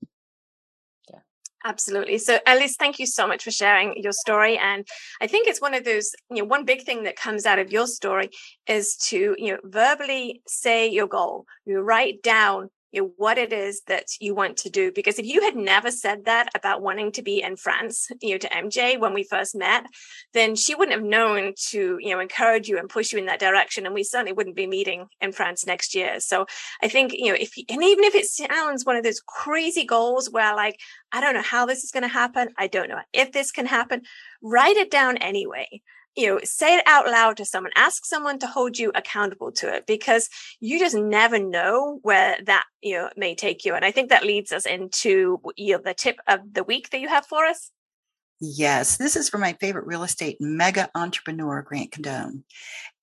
Yeah, 1.12 1.19
absolutely. 1.63 2.17
So, 2.17 2.39
Elise, 2.48 2.76
thank 2.78 3.00
you 3.00 3.06
so 3.06 3.28
much 3.28 3.43
for 3.43 3.52
sharing 3.52 4.02
your 4.02 4.12
story. 4.12 4.58
And 4.58 4.88
I 5.21 5.28
think 5.28 5.48
it's 5.48 5.62
one 5.62 5.74
of 5.74 5.84
those, 5.84 6.13
you 6.30 6.38
know, 6.38 6.45
one 6.45 6.65
big 6.65 6.84
thing 6.84 7.04
that 7.04 7.15
comes 7.15 7.45
out 7.45 7.60
of 7.60 7.71
your 7.71 7.88
story 7.88 8.30
is 8.67 8.95
to, 9.10 9.36
you 9.38 9.54
know, 9.54 9.60
verbally 9.63 10.41
say 10.48 10.88
your 10.88 11.08
goal. 11.08 11.45
You 11.65 11.80
write 11.80 12.21
down 12.24 12.69
what 13.03 13.38
it 13.38 13.53
is 13.53 13.81
that 13.88 14.05
you 14.19 14.36
want 14.36 14.58
to 14.58 14.69
do. 14.69 14.91
Because 14.91 15.19
if 15.19 15.25
you 15.25 15.41
had 15.41 15.55
never 15.55 15.91
said 15.91 16.25
that 16.25 16.49
about 16.55 16.81
wanting 16.81 17.12
to 17.13 17.21
be 17.21 17.41
in 17.41 17.55
France, 17.58 18.08
you 18.21 18.31
know, 18.31 18.38
to 18.38 18.49
MJ 18.49 18.99
when 18.99 19.13
we 19.13 19.23
first 19.23 19.55
met, 19.55 19.86
then 20.34 20.55
she 20.55 20.75
wouldn't 20.75 20.97
have 20.97 21.08
known 21.08 21.53
to, 21.69 21.97
you 21.99 22.13
know, 22.13 22.19
encourage 22.19 22.67
you 22.67 22.77
and 22.77 22.89
push 22.89 23.12
you 23.12 23.19
in 23.19 23.25
that 23.25 23.39
direction. 23.39 23.86
And 23.86 23.95
we 23.95 24.03
certainly 24.03 24.34
wouldn't 24.34 24.55
be 24.55 24.67
meeting 24.67 25.08
in 25.21 25.31
France 25.31 25.65
next 25.65 25.95
year. 25.95 26.19
So 26.19 26.45
I 26.81 26.88
think, 26.88 27.13
you 27.13 27.29
know, 27.29 27.38
if, 27.39 27.53
and 27.69 27.84
even 27.84 28.03
if 28.03 28.15
it 28.15 28.25
sounds 28.25 28.86
one 28.86 28.95
of 28.95 29.03
those 29.03 29.21
crazy 29.21 29.86
goals 29.86 30.29
where 30.29 30.55
like, 30.55 30.79
I 31.12 31.21
don't 31.21 31.34
know 31.34 31.41
how 31.41 31.65
this 31.65 31.84
is 31.84 31.91
going 31.91 32.03
to 32.03 32.10
happen. 32.10 32.49
I 32.58 32.67
don't 32.67 32.89
know 32.89 32.99
if 33.13 33.31
this 33.31 33.51
can 33.51 33.65
happen. 33.65 34.01
Write 34.41 34.77
it 34.77 34.91
down 34.91 35.17
anyway 35.17 35.81
you 36.15 36.28
know 36.28 36.39
say 36.43 36.75
it 36.78 36.84
out 36.88 37.08
loud 37.08 37.38
to 37.38 37.45
someone 37.45 37.71
ask 37.75 38.06
someone 38.06 38.39
to 38.39 38.47
hold 38.47 38.78
you 38.78 38.91
accountable 38.95 39.51
to 39.51 39.73
it 39.73 39.86
because 39.86 40.30
you 40.60 40.80
just 40.80 40.95
never 40.95 41.39
know 41.39 41.99
where 42.01 42.38
that 42.45 42.63
you 42.82 42.95
know 42.95 43.10
may 43.17 43.36
take 43.36 43.65
you 43.65 43.73
and 43.73 43.86
i 43.86 43.91
think 43.91 44.10
that 44.10 44.23
leads 44.23 44.51
us 44.51 44.65
into 44.65 45.39
you 45.56 45.73
know 45.73 45.82
the 45.84 45.93
tip 45.93 46.17
of 46.28 46.39
the 46.54 46.63
week 46.63 46.89
that 46.89 47.01
you 47.01 47.08
have 47.08 47.25
for 47.25 47.45
us. 47.45 47.71
Yes 48.41 48.97
this 48.97 49.15
is 49.15 49.30
for 49.30 49.38
my 49.38 49.54
favorite 49.60 49.88
real 49.88 50.04
estate 50.04 50.38
mega 50.39 50.89
entrepreneur 50.95 51.62
grant 51.62 51.91
cardone 51.91 52.43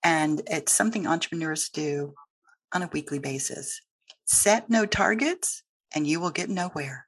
and 0.03 0.42
it's 0.46 0.72
something 0.72 1.07
entrepreneurs 1.07 1.68
do 1.68 2.14
on 2.75 2.83
a 2.83 2.90
weekly 2.92 3.18
basis. 3.18 3.81
Set 4.25 4.68
no 4.68 4.87
targets 4.87 5.62
and 5.94 6.07
you 6.07 6.20
will 6.20 6.31
get 6.31 6.48
nowhere. 6.48 7.07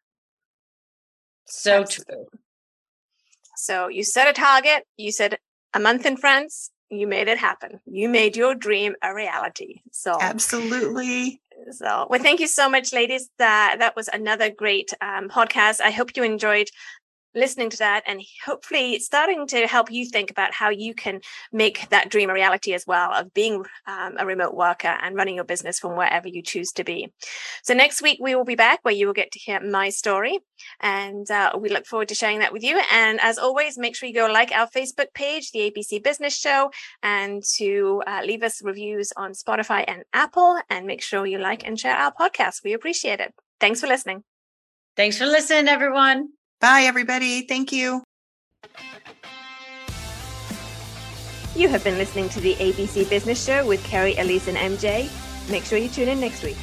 So 1.47 1.85
true. 1.85 2.27
So 3.57 3.89
you 3.89 4.05
set 4.05 4.29
a 4.29 4.33
target 4.33 4.85
you 4.97 5.13
said 5.13 5.39
a 5.75 5.81
month 5.81 6.07
in 6.07 6.17
France, 6.17 6.71
you 6.91 7.07
made 7.07 7.29
it 7.29 7.39
happen. 7.39 7.81
You 7.85 8.09
made 8.09 8.37
your 8.37 8.55
dream 8.55 8.95
a 9.03 9.13
reality. 9.15 9.81
So 9.91 10.17
absolutely. 10.21 11.41
So, 11.71 12.07
well, 12.11 12.21
thank 12.21 12.41
you 12.41 12.47
so 12.47 12.69
much, 12.69 12.93
ladies. 12.93 13.31
That 13.39 13.77
that 13.79 13.97
was 13.97 14.09
another 14.09 14.51
great 14.51 14.93
um, 15.01 15.29
podcast. 15.29 15.81
I 15.81 15.91
hope 15.91 16.17
you 16.17 16.23
enjoyed 16.23 16.69
listening 17.35 17.71
to 17.71 17.79
that 17.79 18.03
and 18.07 18.23
hopefully 18.45 18.99
starting 18.99 19.47
to 19.49 19.67
help 19.67 19.91
you 19.91 20.07
think 20.07 20.31
about 20.31 20.53
how 20.53 20.71
you 20.71 20.95
can 20.95 21.21
make 21.53 21.89
that 21.91 22.09
dream 22.09 22.31
a 22.31 22.35
reality 22.35 22.75
as 22.75 22.87
well 22.87 23.13
of 23.13 23.33
being 23.35 23.65
um, 23.87 24.15
a 24.19 24.27
remote 24.27 24.55
worker 24.55 24.97
and 25.03 25.17
running 25.17 25.37
your 25.37 25.45
business 25.45 25.79
from 25.79 25.97
wherever 25.97 26.29
you 26.29 26.43
choose 26.43 26.73
to 26.73 26.85
be. 26.85 27.13
So 27.63 27.75
next 27.75 28.03
week 28.03 28.19
we 28.21 28.35
will 28.35 28.45
be 28.45 28.55
back 28.55 28.81
where 28.83 28.95
you 28.95 29.07
will 29.07 29.15
get 29.15 29.33
to 29.33 29.39
hear 29.39 29.61
my 29.61 29.91
story 29.91 30.39
and 30.81 31.31
uh, 31.31 31.53
we 31.59 31.69
look 31.69 31.87
forward 31.87 32.09
to 32.09 32.15
sharing 32.15 32.39
that 32.41 32.53
with 32.53 32.63
you. 32.63 32.81
And 32.93 33.21
as 33.21 33.39
always, 33.39 33.79
make 33.79 33.97
sure 33.97 34.09
you 34.09 34.15
go 34.15 34.27
like 34.27 34.53
our 34.53 34.69
Facebook 34.69 35.13
page, 35.15 35.51
the 35.53 35.71
ABC 35.71 36.03
Business 36.03 36.37
Show, 36.37 36.71
and 37.03 37.43
to 37.57 38.03
uh, 38.07 38.23
leave 38.25 38.43
us 38.43 38.63
reviews 38.63 39.13
on 39.17 39.33
Spotify 39.33 39.85
and 39.87 40.05
Apple 40.13 40.59
and 40.71 40.87
make 40.87 41.03
sure 41.03 41.27
you 41.27 41.39
like 41.39 41.67
and 41.67 41.79
share 41.79 41.97
our 41.97 42.13
podcast. 42.13 42.65
We 42.65 42.73
appreciate 42.73 43.21
it. 43.21 43.35
Thanks 43.61 43.81
for 43.81 43.87
listening. 43.87 44.25
Thanks 44.97 45.19
for 45.19 45.27
listening, 45.27 45.69
everyone. 45.69 46.29
Bye, 46.65 46.85
everybody. 46.85 47.43
Thank 47.43 47.73
you. 47.73 48.03
You 51.55 51.69
have 51.69 51.85
been 51.85 51.99
listening 51.99 52.31
to 52.31 52.41
the 52.41 52.55
ABC 52.55 53.11
Business 53.11 53.45
Show 53.45 53.67
with 53.67 53.85
Carrie, 53.85 54.17
Elise, 54.17 54.49
and 54.49 54.57
MJ. 54.57 55.11
Make 55.51 55.65
sure 55.65 55.77
you 55.77 55.91
tune 55.91 56.09
in 56.09 56.21
next 56.21 56.43
week. 56.43 56.57